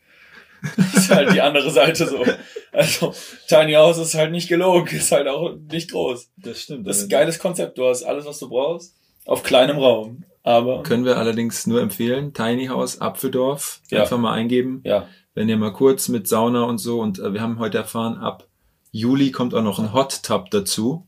[0.78, 2.26] Das ist halt die andere Seite so.
[2.72, 3.14] Also,
[3.48, 6.30] Tiny House ist halt nicht gelogen, ist halt auch nicht groß.
[6.38, 6.88] Das stimmt.
[6.88, 7.78] Das ist ein geiles Konzept.
[7.78, 10.24] Du hast alles, was du brauchst, auf kleinem Raum.
[10.48, 12.34] Aber Können wir allerdings nur empfehlen.
[12.34, 13.82] Tiny House Apfeldorf.
[13.90, 14.02] Ja.
[14.04, 14.82] Einfach mal eingeben.
[14.84, 18.18] ja, Wenn ihr mal kurz mit Sauna und so und äh, wir haben heute erfahren,
[18.18, 18.48] ab
[18.92, 21.08] Juli kommt auch noch ein Hot Tub dazu.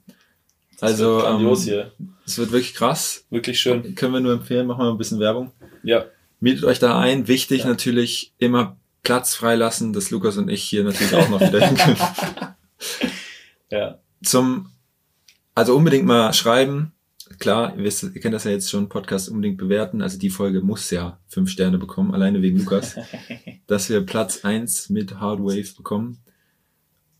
[0.81, 1.91] Also wird grandios ähm, hier.
[2.25, 3.25] es wird wirklich krass.
[3.29, 3.93] Wirklich schön.
[3.93, 5.51] Können wir nur empfehlen, machen wir mal ein bisschen Werbung.
[5.83, 6.05] Ja,
[6.39, 7.27] Mietet euch da ein.
[7.27, 7.67] Wichtig Ja.
[7.67, 11.97] natürlich immer Platz freilassen, dass Lukas und ich hier natürlich auch noch wieder hin können.
[13.71, 14.71] ja, Zum,
[15.55, 16.91] also unbedingt mal schreiben.
[17.39, 20.01] Klar, ihr wisst, ihr kennt das ja jetzt schon, Podcast unbedingt bewerten.
[20.01, 22.95] Also die Folge muss ja fünf Sterne bekommen, alleine wegen Lukas.
[23.67, 26.19] dass wir Platz eins mit Hardwave bekommen.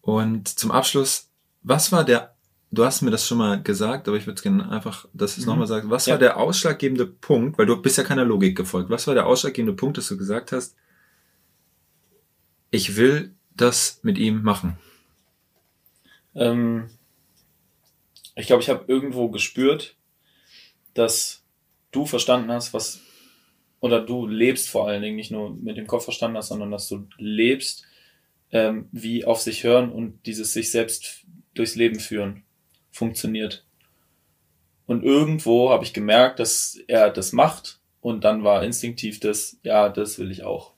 [0.02, 1.30] Und zum Abschluss,
[1.64, 2.36] was war der,
[2.72, 5.42] du hast mir das schon mal gesagt, aber ich würde es gerne einfach, dass du
[5.42, 5.52] es Mhm.
[5.52, 6.14] nochmal sagst, was Ja.
[6.14, 9.76] war der ausschlaggebende Punkt, weil du bist ja keiner Logik gefolgt, was war der ausschlaggebende
[9.76, 10.76] Punkt, dass du gesagt hast,
[12.72, 14.78] ich will das mit ihm machen?
[16.36, 16.90] Ähm,
[18.36, 19.96] ich glaube, ich habe irgendwo gespürt,
[20.98, 21.44] dass
[21.92, 23.02] du verstanden hast, was,
[23.80, 26.88] oder du lebst vor allen Dingen, nicht nur mit dem Kopf verstanden hast, sondern dass
[26.88, 27.86] du lebst,
[28.52, 32.44] ähm, wie auf sich hören und dieses sich selbst durchs Leben führen
[32.92, 33.66] funktioniert.
[34.86, 39.90] Und irgendwo habe ich gemerkt, dass er das macht und dann war instinktiv das, ja,
[39.90, 40.74] das will ich auch.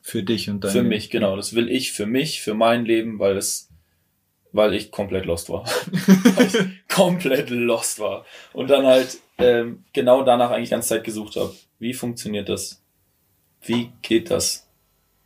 [0.00, 0.72] Für dich und deine.
[0.72, 1.34] Für mich, genau.
[1.34, 3.65] Das will ich für mich, für mein Leben, weil es,
[4.56, 5.64] weil ich komplett lost war.
[6.36, 8.24] weil ich komplett lost war.
[8.52, 11.54] Und dann halt ähm, genau danach eigentlich die ganze Zeit gesucht habe.
[11.78, 12.82] Wie funktioniert das?
[13.62, 14.68] Wie geht das?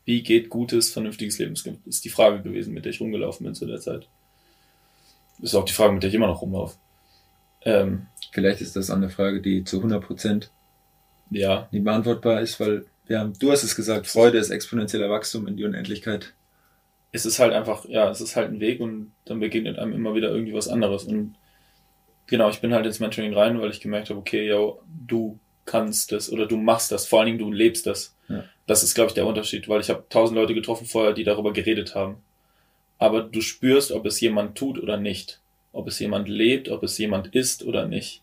[0.05, 1.55] Wie geht gutes, vernünftiges Leben?
[1.55, 4.09] Das ist die Frage gewesen, mit der ich rumgelaufen bin zu der Zeit.
[5.39, 6.77] Das ist auch die Frage, mit der ich immer noch rumlaufe.
[7.63, 10.51] Ähm, Vielleicht ist das eine Frage, die zu 100 Prozent
[11.31, 15.47] ja, nicht beantwortbar ist, weil wir haben, du hast es gesagt, Freude ist exponentieller Wachstum
[15.47, 16.33] in die Unendlichkeit.
[17.13, 20.15] Es ist halt einfach, ja, es ist halt ein Weg und dann begegnet einem immer
[20.15, 21.05] wieder irgendwie was anderes.
[21.05, 21.35] Und
[22.27, 26.13] genau, ich bin halt ins Mentoring rein, weil ich gemerkt habe, okay, yo, du kannst
[26.13, 28.17] das oder du machst das, vor allen Dingen du lebst das.
[28.29, 28.45] Ja.
[28.67, 31.53] Das ist, glaube ich, der Unterschied, weil ich habe tausend Leute getroffen vorher, die darüber
[31.53, 32.23] geredet haben.
[32.99, 35.41] Aber du spürst, ob es jemand tut oder nicht.
[35.73, 38.23] Ob es jemand lebt, ob es jemand ist oder nicht.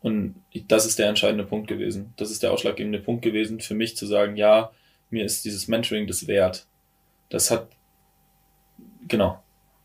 [0.00, 0.36] Und
[0.68, 2.14] das ist der entscheidende Punkt gewesen.
[2.16, 4.70] Das ist der ausschlaggebende Punkt gewesen, für mich zu sagen, ja,
[5.10, 6.66] mir ist dieses Mentoring das wert.
[7.30, 7.68] Das hat,
[9.08, 9.42] genau,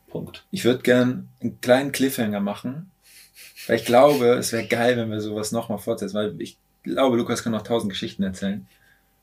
[0.09, 0.45] Punkt.
[0.51, 2.91] Ich würde gern einen kleinen Cliffhanger machen,
[3.67, 7.43] weil ich glaube, es wäre geil, wenn wir sowas nochmal fortsetzen, weil ich glaube, Lukas
[7.43, 8.67] kann noch tausend Geschichten erzählen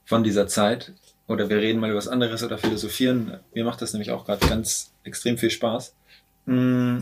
[0.04, 0.92] von dieser Zeit.
[1.28, 3.38] Oder wir reden mal über was anderes oder philosophieren.
[3.54, 5.94] Mir macht das nämlich auch gerade ganz extrem viel Spaß.
[6.46, 6.98] Mm,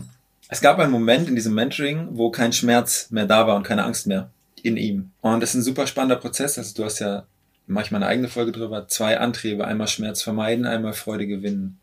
[0.49, 3.83] Es gab einen Moment in diesem Mentoring, wo kein Schmerz mehr da war und keine
[3.85, 4.29] Angst mehr
[4.61, 5.11] in ihm.
[5.21, 6.59] Und das ist ein super spannender Prozess.
[6.59, 7.25] Also du hast ja
[7.65, 11.79] manchmal eine eigene Folge drüber, zwei Antriebe, einmal Schmerz vermeiden, einmal Freude gewinnen.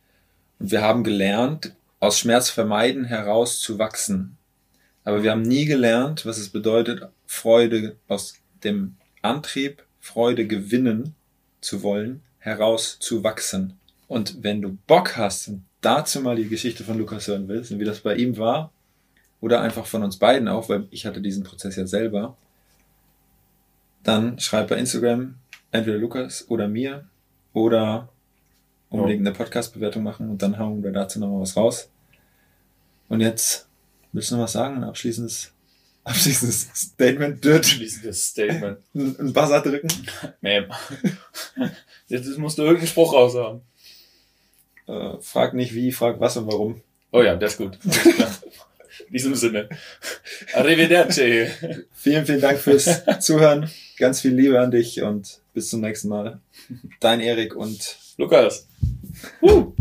[0.59, 4.37] Und wir haben gelernt, aus Schmerz vermeiden heraus zu wachsen.
[5.05, 8.35] Aber wir haben nie gelernt, was es bedeutet, Freude aus
[8.65, 11.15] dem Antrieb, Freude gewinnen
[11.61, 13.79] zu wollen, heraus zu wachsen.
[14.09, 17.81] Und wenn du Bock hast und dazu mal die Geschichte von Lukas hören willst und
[17.81, 18.73] wie das bei ihm war,
[19.41, 22.37] oder einfach von uns beiden auch, weil ich hatte diesen Prozess ja selber,
[24.03, 25.35] dann schreib bei Instagram
[25.73, 27.07] entweder Lukas oder mir
[27.53, 28.09] oder
[28.91, 31.91] unbedingt eine Podcast-Bewertung machen und dann hauen wir dazu nochmal was raus.
[33.09, 33.69] Und jetzt
[34.13, 34.77] willst du noch was sagen?
[34.77, 35.53] Ein abschließendes,
[36.05, 38.79] abschließendes Statement, Dirt, Schließendes Statement.
[38.95, 39.89] ein Buzzer drücken.
[40.43, 40.67] Ma'am.
[42.09, 43.63] Jetzt musst du irgendeinen Spruch raus haben.
[44.87, 46.81] Äh, frag nicht wie, frag was und warum.
[47.11, 47.79] Oh ja, der ist gut.
[49.07, 49.69] In diesem Sinne.
[50.55, 51.47] Arrivederci.
[51.93, 53.71] Vielen, vielen Dank fürs Zuhören.
[53.99, 56.41] Ganz viel Liebe an dich und bis zum nächsten Mal.
[57.01, 58.69] Dein Erik und Lukas.
[59.43, 59.73] Uh.